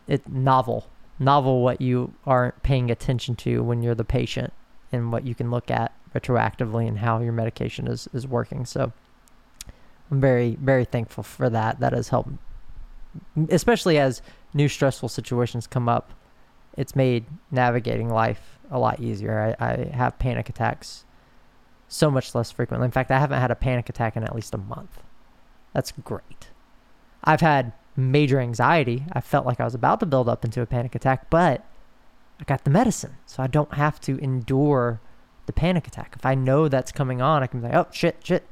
It 0.07 0.27
novel, 0.27 0.89
novel 1.17 1.61
what 1.61 1.79
you 1.79 2.13
aren't 2.25 2.61
paying 2.63 2.91
attention 2.91 3.35
to 3.37 3.63
when 3.63 3.81
you're 3.81 3.95
the 3.95 4.03
patient 4.03 4.51
and 4.91 5.11
what 5.11 5.25
you 5.25 5.33
can 5.33 5.49
look 5.49 5.71
at 5.71 5.93
retroactively 6.13 6.87
and 6.87 6.99
how 6.99 7.19
your 7.19 7.31
medication 7.31 7.87
is 7.87 8.09
is 8.13 8.27
working. 8.27 8.65
So 8.65 8.91
I'm 10.11 10.21
very 10.21 10.57
very 10.61 10.85
thankful 10.85 11.23
for 11.23 11.49
that. 11.49 11.79
That 11.79 11.93
has 11.93 12.09
helped, 12.09 12.31
especially 13.49 13.97
as 13.97 14.21
new 14.53 14.67
stressful 14.67 15.09
situations 15.09 15.67
come 15.67 15.89
up. 15.89 16.11
It's 16.77 16.95
made 16.95 17.25
navigating 17.51 18.09
life 18.09 18.59
a 18.69 18.79
lot 18.79 18.99
easier. 18.99 19.55
I, 19.59 19.65
I 19.65 19.89
have 19.93 20.19
panic 20.19 20.49
attacks 20.49 21.05
so 21.87 22.11
much 22.11 22.35
less 22.35 22.51
frequently. 22.51 22.85
In 22.85 22.91
fact, 22.91 23.11
I 23.11 23.19
haven't 23.19 23.39
had 23.39 23.51
a 23.51 23.55
panic 23.55 23.89
attack 23.89 24.15
in 24.17 24.23
at 24.23 24.35
least 24.35 24.53
a 24.53 24.57
month. 24.57 25.01
That's 25.73 25.91
great. 25.91 26.49
I've 27.23 27.41
had 27.41 27.73
major 27.95 28.39
anxiety. 28.39 29.05
I 29.11 29.21
felt 29.21 29.45
like 29.45 29.59
I 29.59 29.65
was 29.65 29.75
about 29.75 29.99
to 30.01 30.05
build 30.05 30.27
up 30.27 30.43
into 30.43 30.61
a 30.61 30.65
panic 30.65 30.95
attack, 30.95 31.29
but 31.29 31.65
I 32.39 32.43
got 32.43 32.63
the 32.63 32.69
medicine, 32.69 33.17
so 33.25 33.41
I 33.41 33.47
don't 33.47 33.73
have 33.73 33.99
to 34.01 34.17
endure 34.17 34.99
the 35.45 35.53
panic 35.53 35.87
attack. 35.87 36.13
If 36.17 36.25
I 36.25 36.35
know 36.35 36.67
that's 36.67 36.91
coming 36.91 37.21
on, 37.21 37.43
I 37.43 37.47
can 37.47 37.61
be 37.61 37.67
like, 37.67 37.75
oh 37.75 37.87
shit, 37.91 38.17
shit, 38.23 38.43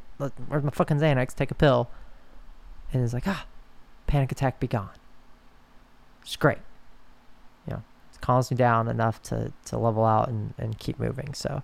where's 0.48 0.64
my 0.64 0.72
fucking 0.72 0.98
Xanax? 0.98 1.36
Take 1.36 1.52
a 1.52 1.56
pill, 1.56 1.90
and 2.92 3.04
it's 3.04 3.14
like, 3.14 3.28
ah, 3.28 3.46
panic 4.08 4.32
attack 4.32 4.60
be 4.60 4.68
gone. 4.68 4.92
It's 6.22 6.36
great. 6.36 6.60
You 7.68 7.74
know, 7.74 7.84
it 8.14 8.22
calms 8.22 8.52
me 8.52 8.58
down 8.58 8.88
enough 8.88 9.22
to 9.24 9.54
to 9.66 9.78
level 9.78 10.06
out 10.06 10.30
and 10.30 10.54
and 10.58 10.78
keep 10.78 11.00
moving. 11.00 11.34
So 11.34 11.64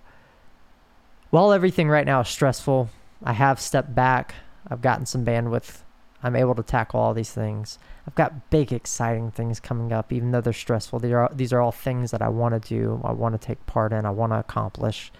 while 1.30 1.52
everything 1.52 1.88
right 1.88 2.06
now 2.06 2.20
is 2.20 2.28
stressful, 2.28 2.90
I 3.22 3.32
have 3.32 3.60
stepped 3.60 3.94
back. 3.94 4.34
I've 4.68 4.82
gotten 4.82 5.06
some 5.06 5.24
bandwidth. 5.24 5.82
I'm 6.22 6.36
able 6.36 6.54
to 6.54 6.62
tackle 6.62 7.00
all 7.00 7.14
these 7.14 7.32
things. 7.32 7.78
I've 8.06 8.14
got 8.14 8.50
big, 8.50 8.72
exciting 8.72 9.30
things 9.30 9.60
coming 9.60 9.92
up, 9.92 10.12
even 10.12 10.32
though 10.32 10.40
they're 10.40 10.52
stressful. 10.52 10.98
These 10.98 11.12
are 11.12 11.30
these 11.32 11.52
are 11.52 11.60
all 11.60 11.72
things 11.72 12.10
that 12.10 12.20
I 12.20 12.28
want 12.28 12.60
to 12.60 12.68
do. 12.68 13.00
I 13.04 13.12
want 13.12 13.40
to 13.40 13.46
take 13.46 13.64
part 13.66 13.92
in. 13.92 14.04
I 14.04 14.10
want 14.10 14.32
to 14.32 14.38
accomplish, 14.38 15.12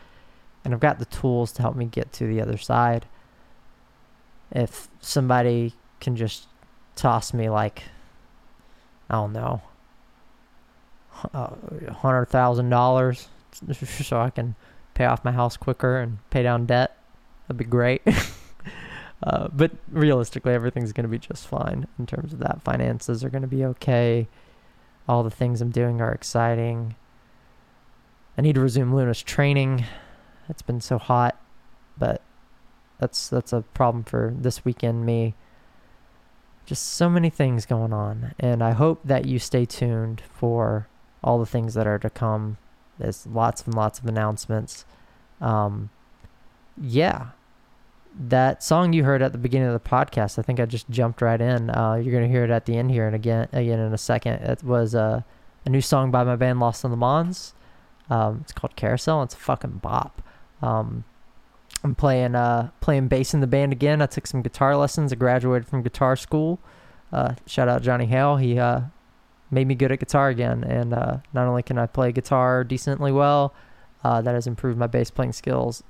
and 0.65 0.75
I've 0.75 0.81
got 0.81 0.99
the 0.99 1.05
tools 1.07 1.53
to 1.53 1.63
help 1.63 1.77
me 1.77 1.87
get 1.87 2.13
to 2.15 2.27
the 2.27 2.41
other 2.41 2.59
side. 2.59 3.07
If 4.53 4.89
somebody 5.01 5.75
can 6.01 6.17
just 6.17 6.47
toss 6.97 7.33
me 7.33 7.49
like, 7.49 7.85
I 9.09 9.15
don't 9.15 9.33
know, 9.33 9.63
hundred 11.23 12.27
thousand 12.27 12.71
dollars, 12.71 13.29
so 13.73 14.21
I 14.21 14.31
can 14.31 14.55
pay 14.95 15.05
off 15.05 15.25
my 15.25 15.33
house 15.33 15.57
quicker 15.57 15.99
and 15.99 16.19
pay 16.31 16.43
down 16.43 16.67
debt. 16.67 16.97
That'd 17.47 17.59
be 17.59 17.65
great. 17.65 18.03
uh, 19.23 19.49
but 19.49 19.73
realistically, 19.91 20.53
everything's 20.53 20.93
going 20.93 21.05
to 21.05 21.09
be 21.09 21.19
just 21.19 21.47
fine 21.47 21.87
in 21.99 22.07
terms 22.07 22.33
of 22.33 22.39
that. 22.41 22.63
Finances 22.63 23.25
are 23.25 23.31
going 23.31 23.43
to 23.43 23.49
be 23.49 23.65
okay. 23.65 24.29
All 25.09 25.23
the 25.23 25.31
things 25.31 25.61
I'm 25.61 25.71
doing 25.71 26.01
are 26.01 26.13
exciting. 26.13 26.95
I 28.39 28.43
need 28.43 28.55
to 28.55 28.61
resume 28.61 28.95
Luna's 28.95 29.23
training. 29.23 29.85
It's 30.49 30.63
been 30.63 30.81
so 30.81 30.99
hot, 30.99 31.41
but 31.99 32.23
that's 33.01 33.29
that's 33.29 33.53
a 33.53 33.63
problem 33.63 34.05
for 34.05 34.35
this 34.37 34.65
weekend. 34.65 35.05
Me. 35.05 35.35
Just 36.67 36.87
so 36.87 37.09
many 37.09 37.31
things 37.31 37.67
going 37.67 37.93
on, 37.93 38.35
and 38.39 38.63
I 38.63 38.73
hope 38.73 39.01
that 39.05 39.25
you 39.25 39.41
stay 39.41 39.65
tuned 39.65 40.23
for 40.33 40.87
all 41.25 41.39
the 41.39 41.47
things 41.47 41.75
that 41.75 41.87
are 41.87 41.99
to 41.99 42.11
come. 42.11 42.59
There's 42.99 43.27
lots 43.27 43.65
and 43.65 43.75
lots 43.75 43.99
of 43.99 44.07
announcements. 44.07 44.85
Um, 45.41 45.91
yeah, 46.81 47.29
that 48.19 48.63
song 48.63 48.93
you 48.93 49.05
heard 49.05 49.23
at 49.23 49.33
the 49.33 49.39
beginning 49.39 49.69
of 49.69 49.83
the 49.83 49.89
podcast, 49.89 50.39
I 50.39 50.43
think 50.43 50.61
I 50.61 50.67
just 50.67 50.89
jumped 50.91 51.23
right 51.23 51.41
in. 51.41 51.71
Uh, 51.71 51.95
you're 51.95 52.13
gonna 52.13 52.29
hear 52.29 52.45
it 52.45 52.51
at 52.51 52.67
the 52.67 52.77
end 52.77 52.91
here 52.91 53.07
and 53.07 53.17
again, 53.17 53.49
again 53.53 53.79
in 53.79 53.93
a 53.93 53.99
second. 53.99 54.35
It 54.35 54.63
was 54.63 54.95
uh, 54.95 55.23
a 55.65 55.71
new 55.71 55.81
song 55.81 56.11
by 56.11 56.25
my 56.25 56.37
band 56.37 56.61
Lost 56.61 56.85
on 56.85 56.91
the 56.91 56.97
Mons. 56.97 57.55
Um, 58.09 58.41
it's 58.43 58.53
called 58.53 58.77
Carousel. 58.77 59.23
It's 59.23 59.35
a 59.35 59.39
fucking 59.39 59.79
bop. 59.83 60.23
Um, 60.63 61.05
I'm 61.83 61.95
playing 61.95 62.35
uh, 62.35 62.71
playing 62.81 63.09
bass 63.09 63.33
in 63.33 63.41
the 63.41 63.47
band 63.47 63.73
again. 63.73 64.03
I 64.03 64.07
took 64.07 64.27
some 64.27 64.43
guitar 64.43 64.77
lessons. 64.77 65.13
I 65.13 65.17
graduated 65.17 65.69
from 65.69 65.83
guitar 65.83 66.17
school. 66.17 66.59
Uh, 67.13 67.35
shout 67.47 67.69
out 67.69 67.83
Johnny 67.83 68.07
Hale. 68.07 68.37
He 68.37 68.59
uh, 68.59 68.83
made 69.51 69.67
me 69.67 69.75
good 69.75 69.91
at 69.91 69.99
guitar 69.99 70.29
again. 70.29 70.63
And 70.65 70.93
uh, 70.93 71.19
not 71.33 71.47
only 71.47 71.63
can 71.63 71.79
I 71.79 71.87
play 71.87 72.13
guitar 72.13 72.65
decently 72.65 73.13
well, 73.13 73.55
uh, 74.05 74.21
that 74.21 74.35
has 74.35 74.47
improved 74.47 74.79
my 74.79 74.87
bass 74.87 75.11
playing 75.11 75.33
skills 75.33 75.83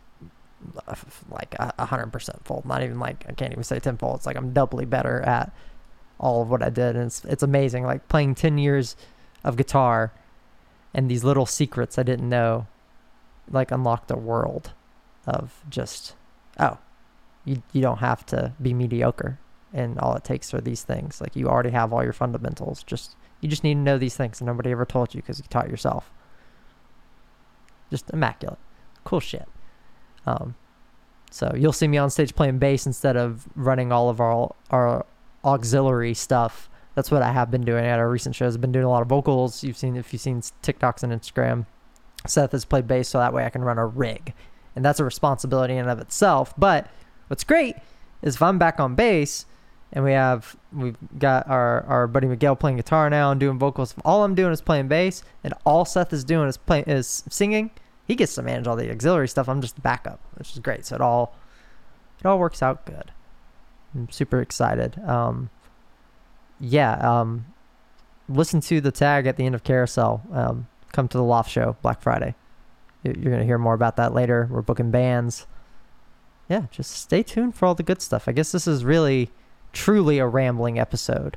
like 1.31 1.55
a 1.59 1.87
hundred 1.87 2.13
percent 2.13 2.45
fold. 2.45 2.65
Not 2.65 2.83
even 2.83 2.99
like 2.99 3.25
I 3.29 3.33
can't 3.33 3.53
even 3.53 3.65
say 3.65 3.79
tenfold. 3.81 4.17
It's 4.17 4.27
like 4.27 4.37
I'm 4.37 4.53
doubly 4.53 4.85
better 4.85 5.21
at 5.23 5.53
all 6.19 6.43
of 6.43 6.51
what 6.51 6.63
I 6.63 6.71
did, 6.71 6.97
and 6.97 7.07
it's 7.07 7.25
it's 7.25 7.43
amazing. 7.43 7.85
Like 7.85 8.09
playing 8.09 8.35
ten 8.35 8.59
years 8.59 8.97
of 9.43 9.57
guitar, 9.57 10.13
and 10.93 11.11
these 11.11 11.25
little 11.25 11.47
secrets 11.47 11.99
I 11.99 12.03
didn't 12.03 12.29
know, 12.29 12.67
like 13.51 13.71
unlocked 13.71 14.11
a 14.11 14.17
world 14.17 14.73
of 15.31 15.63
just 15.69 16.15
oh, 16.59 16.79
you 17.45 17.63
you 17.73 17.81
don't 17.81 17.99
have 17.99 18.25
to 18.27 18.53
be 18.61 18.75
mediocre, 18.75 19.39
and 19.73 19.99
all 19.99 20.15
it 20.15 20.25
takes 20.25 20.53
are 20.55 20.61
these 20.61 20.83
things. 20.83 21.21
Like 21.21 21.37
you 21.37 21.49
already 21.49 21.71
have 21.71 21.93
all 21.93 22.05
your 22.05 22.13
fundamentals. 22.13 22.83
Just 22.83 23.17
you 23.41 23.49
just 23.49 23.65
need 23.65 23.75
to 23.75 23.81
know 23.81 23.99
these 23.99 24.17
things, 24.17 24.41
and 24.41 24.47
nobody 24.47 24.71
ever 24.71 24.85
told 24.85 25.15
you 25.15 25.23
because 25.23 25.39
you 25.39 25.45
taught 25.49 25.71
yourself. 25.71 26.11
Just 27.91 28.11
immaculate, 28.11 28.59
cool 29.05 29.21
shit. 29.21 29.49
Um, 30.27 30.55
so 31.31 31.53
you'll 31.57 31.73
see 31.73 31.89
me 31.89 31.99
on 31.99 32.11
stage 32.11 32.35
playing 32.35 32.59
bass 32.59 32.87
instead 32.87 33.17
of 33.17 33.49
running 33.55 33.93
all 33.93 34.09
of 34.09 34.21
our 34.21 34.55
our 34.71 35.07
auxiliary 35.45 36.15
stuff. 36.15 36.69
That's 36.95 37.11
what 37.11 37.23
I 37.23 37.33
have 37.33 37.51
been 37.51 37.65
doing 37.65 37.85
at 37.87 37.99
our 37.99 38.11
recent 38.11 38.35
shows. 38.35 38.55
I've 38.55 38.61
been 38.61 38.73
doing 38.73 38.85
a 38.85 38.91
lot 38.91 39.03
of 39.03 39.09
vocals. 39.09 39.63
You've 39.63 39.77
seen 39.77 39.97
if 39.97 40.13
you've 40.13 40.23
seen 40.23 40.41
TikToks 40.63 41.03
and 41.03 41.13
Instagram. 41.13 41.67
Seth 42.27 42.53
has 42.53 42.65
played 42.65 42.87
bass 42.87 43.09
so 43.09 43.19
that 43.19 43.33
way 43.33 43.47
I 43.47 43.51
can 43.51 43.63
run 43.63 43.79
a 43.79 43.87
rig, 43.87 44.35
and 44.81 44.85
that's 44.87 44.99
a 44.99 45.05
responsibility 45.05 45.75
in 45.75 45.81
and 45.81 45.91
of 45.91 45.99
itself. 45.99 46.55
But 46.57 46.87
what's 47.29 47.45
great 47.45 47.77
is 48.23 48.37
if 48.37 48.43
I'm 48.43 48.59
back 48.59 48.81
on 48.81 48.95
bass 48.95 49.45
and 49.93 50.03
we 50.03 50.13
have 50.13 50.57
we've 50.73 50.97
got 51.19 51.47
our 51.49 51.83
our 51.83 52.07
buddy 52.07 52.29
Miguel 52.29 52.57
playing 52.57 52.79
guitar 52.79 53.11
now 53.11 53.31
and 53.31 53.39
doing 53.39 53.59
vocals. 53.59 53.95
All 54.07 54.25
I'm 54.25 54.35
doing 54.35 54.53
is 54.53 54.63
playing 54.63 54.89
bass, 54.89 55.23
and 55.45 55.53
all 55.67 55.85
Seth 55.85 56.15
is 56.15 56.25
doing 56.25 56.49
is 56.49 56.57
playing 56.57 56.85
is 56.87 57.25
singing. 57.29 57.71
He 58.07 58.15
gets 58.15 58.35
to 58.37 58.43
manage 58.43 58.67
all 58.67 58.75
the 58.75 58.91
auxiliary 58.91 59.29
stuff. 59.29 59.51
I'm 59.51 59.61
just 59.61 59.75
the 59.75 59.83
backup, 59.83 60.19
which 60.37 60.53
is 60.53 60.61
great. 60.61 60.87
So 60.87 60.95
it 60.95 61.03
all 61.03 61.37
it 62.19 62.27
all 62.27 62.39
works 62.39 62.63
out 62.63 62.87
good. 62.87 63.13
I'm 63.95 64.09
super 64.09 64.41
excited. 64.41 64.99
Um, 65.05 65.51
yeah. 66.59 66.95
Um, 66.95 67.47
listen 68.31 68.63
to 68.63 68.81
the 68.81 68.93
tag 68.93 69.27
at 69.27 69.37
the 69.37 69.45
end 69.45 69.55
of 69.55 69.63
Carousel. 69.63 70.23
Um, 70.33 70.69
come 70.93 71.07
to 71.09 71.19
the 71.19 71.25
Loft 71.25 71.51
Show 71.51 71.77
Black 71.83 72.01
Friday. 72.01 72.35
You- 73.03 73.15
You're 73.19 73.33
gonna 73.33 73.45
hear 73.45 73.59
more 73.59 73.75
about 73.75 73.97
that 73.97 74.13
later. 74.15 74.49
We're 74.51 74.63
booking 74.63 74.91
bands. 74.91 75.47
Yeah, 76.49 76.63
just 76.71 76.91
stay 76.91 77.23
tuned 77.23 77.55
for 77.55 77.67
all 77.67 77.75
the 77.75 77.83
good 77.83 78.03
stuff. 78.03 78.27
I 78.27 78.33
guess 78.33 78.53
this 78.53 78.67
is 78.67 78.85
really, 78.85 79.31
truly 79.73 80.19
a 80.19 80.27
rambling 80.27 80.79
episode. 80.79 81.37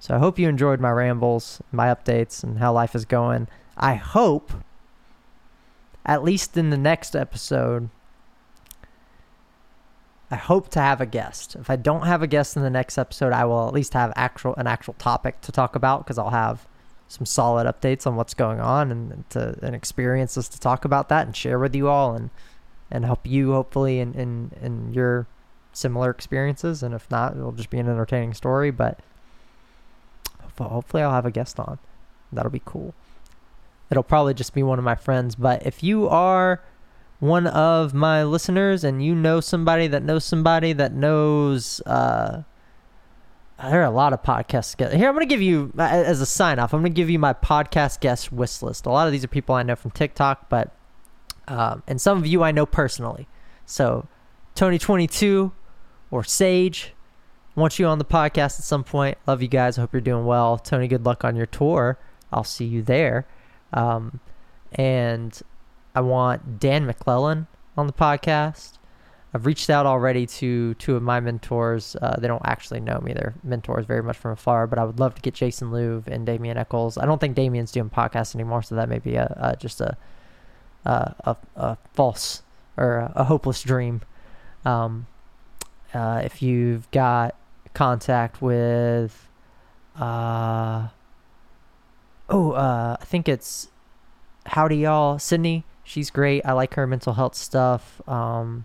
So 0.00 0.14
I 0.14 0.18
hope 0.18 0.38
you 0.38 0.48
enjoyed 0.48 0.80
my 0.80 0.90
rambles, 0.90 1.60
my 1.70 1.86
updates, 1.88 2.42
and 2.42 2.58
how 2.58 2.72
life 2.72 2.94
is 2.94 3.04
going. 3.04 3.46
I 3.76 3.94
hope, 3.94 4.52
at 6.04 6.24
least 6.24 6.56
in 6.56 6.70
the 6.70 6.76
next 6.78 7.14
episode, 7.14 7.88
I 10.30 10.36
hope 10.36 10.70
to 10.70 10.80
have 10.80 11.00
a 11.00 11.06
guest. 11.06 11.54
If 11.56 11.68
I 11.68 11.76
don't 11.76 12.06
have 12.06 12.22
a 12.22 12.26
guest 12.26 12.56
in 12.56 12.62
the 12.62 12.70
next 12.70 12.96
episode, 12.96 13.32
I 13.34 13.44
will 13.44 13.68
at 13.68 13.74
least 13.74 13.92
have 13.92 14.12
actual 14.16 14.54
an 14.56 14.66
actual 14.66 14.94
topic 14.94 15.40
to 15.42 15.52
talk 15.52 15.76
about 15.76 16.04
because 16.04 16.16
I'll 16.18 16.30
have 16.30 16.66
some 17.12 17.26
solid 17.26 17.66
updates 17.66 18.06
on 18.06 18.16
what's 18.16 18.34
going 18.34 18.60
on 18.60 18.90
and 18.90 19.28
to 19.30 19.58
and 19.62 19.74
experiences 19.74 20.48
to 20.48 20.58
talk 20.58 20.84
about 20.84 21.08
that 21.08 21.26
and 21.26 21.36
share 21.36 21.58
with 21.58 21.74
you 21.74 21.88
all 21.88 22.14
and 22.14 22.30
and 22.90 23.04
help 23.04 23.26
you 23.26 23.52
hopefully 23.52 24.00
in 24.00 24.14
in, 24.14 24.50
in 24.62 24.92
your 24.94 25.26
similar 25.72 26.10
experiences 26.10 26.82
and 26.82 26.94
if 26.94 27.10
not 27.10 27.36
it'll 27.36 27.52
just 27.52 27.70
be 27.70 27.78
an 27.78 27.88
entertaining 27.88 28.34
story 28.34 28.70
but 28.70 28.98
but 30.56 30.68
hopefully 30.68 31.02
I'll 31.02 31.12
have 31.12 31.26
a 31.26 31.30
guest 31.30 31.58
on. 31.58 31.78
That'll 32.32 32.50
be 32.50 32.62
cool. 32.64 32.94
It'll 33.90 34.02
probably 34.02 34.34
just 34.34 34.54
be 34.54 34.62
one 34.62 34.78
of 34.78 34.84
my 34.84 34.94
friends, 34.94 35.34
but 35.34 35.66
if 35.66 35.82
you 35.82 36.08
are 36.08 36.62
one 37.20 37.46
of 37.46 37.92
my 37.94 38.24
listeners 38.24 38.84
and 38.84 39.04
you 39.04 39.14
know 39.14 39.40
somebody 39.40 39.86
that 39.86 40.02
knows 40.02 40.24
somebody 40.24 40.72
that 40.72 40.92
knows 40.92 41.80
uh 41.86 42.42
there 43.58 43.80
are 43.80 43.84
a 43.84 43.90
lot 43.90 44.12
of 44.12 44.22
podcast 44.22 44.76
guests. 44.76 44.94
Here, 44.94 45.08
I'm 45.08 45.14
going 45.14 45.26
to 45.26 45.32
give 45.32 45.42
you, 45.42 45.72
uh, 45.78 45.82
as 45.82 46.20
a 46.20 46.26
sign 46.26 46.58
off, 46.58 46.72
I'm 46.72 46.80
going 46.80 46.92
to 46.92 46.96
give 46.96 47.10
you 47.10 47.18
my 47.18 47.32
podcast 47.32 48.00
guest 48.00 48.32
wish 48.32 48.62
list. 48.62 48.86
A 48.86 48.90
lot 48.90 49.06
of 49.06 49.12
these 49.12 49.24
are 49.24 49.28
people 49.28 49.54
I 49.54 49.62
know 49.62 49.76
from 49.76 49.90
TikTok, 49.90 50.48
but, 50.48 50.74
um, 51.48 51.82
and 51.86 52.00
some 52.00 52.18
of 52.18 52.26
you 52.26 52.42
I 52.42 52.50
know 52.50 52.66
personally. 52.66 53.28
So, 53.66 54.08
Tony22 54.56 55.52
or 56.10 56.24
Sage, 56.24 56.94
want 57.54 57.78
you 57.78 57.86
on 57.86 57.98
the 57.98 58.04
podcast 58.04 58.58
at 58.58 58.64
some 58.64 58.84
point. 58.84 59.18
Love 59.26 59.42
you 59.42 59.48
guys. 59.48 59.78
I 59.78 59.82
hope 59.82 59.92
you're 59.92 60.00
doing 60.00 60.26
well. 60.26 60.58
Tony, 60.58 60.88
good 60.88 61.04
luck 61.04 61.24
on 61.24 61.36
your 61.36 61.46
tour. 61.46 61.98
I'll 62.32 62.44
see 62.44 62.64
you 62.64 62.82
there. 62.82 63.26
Um, 63.72 64.20
and 64.72 65.40
I 65.94 66.00
want 66.00 66.58
Dan 66.58 66.86
McClellan 66.86 67.46
on 67.76 67.86
the 67.86 67.92
podcast. 67.92 68.78
I've 69.34 69.46
reached 69.46 69.70
out 69.70 69.86
already 69.86 70.26
to 70.26 70.74
two 70.74 70.94
of 70.94 71.02
my 71.02 71.18
mentors. 71.20 71.96
Uh, 72.00 72.16
they 72.18 72.28
don't 72.28 72.42
actually 72.44 72.80
know 72.80 73.00
me; 73.02 73.14
they're 73.14 73.34
mentors 73.42 73.86
very 73.86 74.02
much 74.02 74.16
from 74.18 74.32
afar. 74.32 74.66
But 74.66 74.78
I 74.78 74.84
would 74.84 75.00
love 75.00 75.14
to 75.14 75.22
get 75.22 75.34
Jason 75.34 75.70
Louv 75.70 76.06
and 76.06 76.26
Damien 76.26 76.58
Echols. 76.58 76.98
I 76.98 77.06
don't 77.06 77.20
think 77.20 77.34
Damien's 77.34 77.72
doing 77.72 77.88
podcasts 77.88 78.34
anymore, 78.34 78.62
so 78.62 78.74
that 78.74 78.88
may 78.88 78.98
be 78.98 79.14
a, 79.14 79.34
a 79.40 79.56
just 79.56 79.80
a, 79.80 79.96
a 80.84 81.14
a 81.24 81.36
a 81.56 81.78
false 81.94 82.42
or 82.76 82.96
a, 82.96 83.12
a 83.16 83.24
hopeless 83.24 83.62
dream. 83.62 84.02
Um, 84.64 85.06
uh, 85.94 86.20
if 86.24 86.42
you've 86.42 86.90
got 86.90 87.34
contact 87.74 88.42
with, 88.42 89.28
uh, 89.96 90.88
oh, 92.28 92.52
uh, 92.52 92.96
I 93.00 93.04
think 93.04 93.28
it's 93.28 93.68
Howdy 94.46 94.76
Y'all, 94.78 95.18
Sydney. 95.18 95.64
She's 95.84 96.10
great. 96.10 96.42
I 96.44 96.52
like 96.52 96.74
her 96.74 96.86
mental 96.86 97.14
health 97.14 97.34
stuff. 97.34 98.06
Um, 98.08 98.64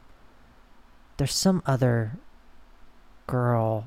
there's 1.18 1.34
some 1.34 1.62
other 1.66 2.14
girl 3.26 3.86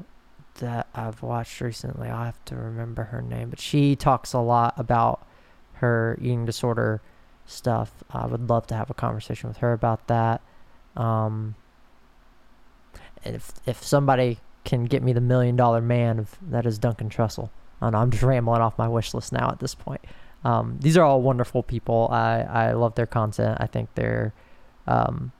that 0.58 0.88
I've 0.94 1.22
watched 1.22 1.60
recently. 1.60 2.08
I'll 2.08 2.24
have 2.24 2.44
to 2.46 2.56
remember 2.56 3.04
her 3.04 3.22
name, 3.22 3.50
but 3.50 3.60
she 3.60 3.96
talks 3.96 4.32
a 4.32 4.40
lot 4.40 4.74
about 4.76 5.26
her 5.74 6.18
eating 6.20 6.44
disorder 6.44 7.00
stuff. 7.46 8.04
I 8.10 8.26
would 8.26 8.48
love 8.48 8.66
to 8.68 8.74
have 8.74 8.90
a 8.90 8.94
conversation 8.94 9.48
with 9.48 9.58
her 9.58 9.72
about 9.72 10.06
that. 10.08 10.40
Um, 10.96 11.54
and 13.24 13.36
if 13.36 13.52
if 13.66 13.82
somebody 13.82 14.38
can 14.64 14.84
get 14.84 15.02
me 15.02 15.12
the 15.12 15.20
million 15.20 15.56
dollar 15.56 15.80
man, 15.80 16.26
that 16.42 16.66
is 16.66 16.78
Duncan 16.78 17.08
Trussell. 17.08 17.50
I 17.80 17.90
know, 17.90 17.98
I'm 17.98 18.10
just 18.10 18.22
rambling 18.24 18.60
off 18.60 18.76
my 18.76 18.88
wish 18.88 19.14
list 19.14 19.32
now 19.32 19.50
at 19.50 19.60
this 19.60 19.74
point. 19.74 20.02
Um, 20.44 20.78
these 20.80 20.96
are 20.96 21.04
all 21.04 21.20
wonderful 21.22 21.62
people. 21.62 22.08
I, 22.10 22.40
I 22.40 22.72
love 22.72 22.94
their 22.94 23.06
content. 23.06 23.58
I 23.60 23.66
think 23.66 23.94
their 23.94 24.32
um, 24.86 25.32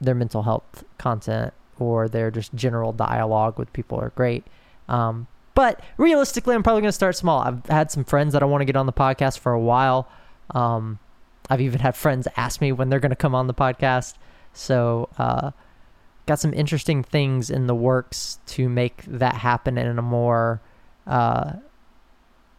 their 0.00 0.14
mental 0.14 0.42
health 0.42 0.84
content 0.98 1.52
or 1.78 2.08
their 2.08 2.30
just 2.30 2.54
general 2.54 2.92
dialogue 2.92 3.58
with 3.58 3.72
people 3.72 3.98
are 3.98 4.10
great. 4.10 4.44
Um, 4.88 5.26
but 5.54 5.80
realistically, 5.96 6.54
I'm 6.54 6.62
probably 6.62 6.82
going 6.82 6.88
to 6.88 6.92
start 6.92 7.16
small. 7.16 7.40
I've 7.40 7.66
had 7.66 7.90
some 7.90 8.04
friends 8.04 8.32
that 8.32 8.42
I 8.42 8.46
want 8.46 8.60
to 8.62 8.64
get 8.64 8.76
on 8.76 8.86
the 8.86 8.92
podcast 8.92 9.38
for 9.38 9.52
a 9.52 9.60
while. 9.60 10.08
Um, 10.54 10.98
I've 11.48 11.60
even 11.60 11.80
had 11.80 11.96
friends 11.96 12.28
ask 12.36 12.60
me 12.60 12.72
when 12.72 12.88
they're 12.88 13.00
going 13.00 13.10
to 13.10 13.16
come 13.16 13.34
on 13.34 13.46
the 13.46 13.54
podcast. 13.54 14.14
So, 14.52 15.08
uh, 15.18 15.50
got 16.26 16.38
some 16.38 16.54
interesting 16.54 17.02
things 17.02 17.50
in 17.50 17.66
the 17.66 17.74
works 17.74 18.38
to 18.46 18.68
make 18.68 19.02
that 19.04 19.34
happen 19.34 19.76
in 19.76 19.98
a 19.98 20.02
more 20.02 20.60
uh, 21.06 21.54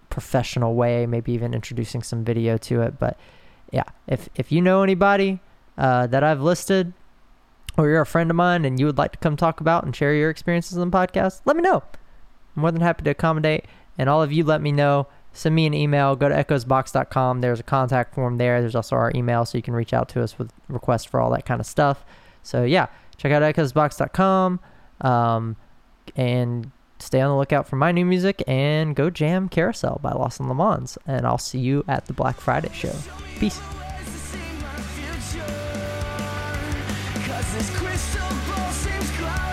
professional 0.10 0.76
way, 0.76 1.06
maybe 1.06 1.32
even 1.32 1.54
introducing 1.54 2.04
some 2.04 2.24
video 2.24 2.58
to 2.58 2.82
it. 2.82 3.00
But 3.00 3.18
yeah, 3.72 3.86
if 4.08 4.30
if 4.36 4.52
you 4.52 4.62
know 4.62 4.84
anybody 4.84 5.40
uh, 5.78 6.08
that 6.08 6.24
I've 6.24 6.42
listed, 6.42 6.94
or 7.78 7.90
you're 7.90 8.02
a 8.02 8.06
friend 8.06 8.30
of 8.30 8.36
mine 8.36 8.66
and 8.66 8.80
you 8.80 8.86
would 8.86 8.98
like 8.98 9.14
to 9.14 9.18
come 9.18 9.38
talk 9.38 9.60
about 9.60 9.84
and 9.84 9.96
share 9.96 10.14
your 10.14 10.30
experiences 10.30 10.78
on 10.78 10.90
the 10.90 10.98
podcast, 10.98 11.42
let 11.46 11.56
me 11.56 11.62
know. 11.62 11.84
I'm 12.56 12.62
more 12.62 12.72
than 12.72 12.82
happy 12.82 13.04
to 13.04 13.12
accommodate. 13.12 13.66
And 13.98 14.10
all 14.10 14.22
of 14.22 14.32
you, 14.32 14.44
let 14.44 14.62
me 14.62 14.72
know. 14.72 15.08
Send 15.34 15.56
me 15.56 15.66
an 15.66 15.74
email. 15.74 16.16
Go 16.16 16.28
to 16.28 16.36
echoesbox.com. 16.36 17.42
There's 17.42 17.60
a 17.60 17.64
contact 17.64 18.14
form 18.14 18.38
there. 18.38 18.60
There's 18.60 18.76
also 18.76 18.96
our 18.96 19.12
email, 19.16 19.46
so 19.46 19.58
you 19.58 19.62
can 19.62 19.74
reach 19.74 19.94
out 19.94 20.10
to 20.10 20.22
us 20.22 20.38
with 20.38 20.52
requests 20.68 21.06
for 21.06 21.20
all 21.20 21.30
that 21.32 21.46
kind 21.46 21.62
of 21.62 21.66
stuff. 21.66 22.04
So 22.44 22.64
yeah, 22.64 22.88
check 23.18 23.32
out 23.32 23.42
echoesbox.com 23.42 24.60
um, 25.02 25.56
and 26.16 26.72
stay 27.00 27.22
on 27.22 27.30
the 27.30 27.38
lookout 27.38 27.68
for 27.68 27.78
my 27.78 27.92
new 27.92 28.06
music 28.06 28.44
and 28.48 28.96
go 28.96 29.10
jam 29.10 29.48
Carousel 29.50 30.00
by 30.02 30.12
in 30.12 30.50
Le 30.50 30.86
And 31.06 31.26
I'll 31.26 31.38
see 31.38 31.60
you 31.60 31.86
at 31.88 32.06
the 32.06 32.14
Black 32.14 32.40
Friday 32.40 32.72
show. 32.74 32.94
Peace. 33.40 33.60
This 37.54 37.70
crystal 37.72 38.30
ball 38.48 38.72
seems 38.72 39.12
cloudy 39.18 39.51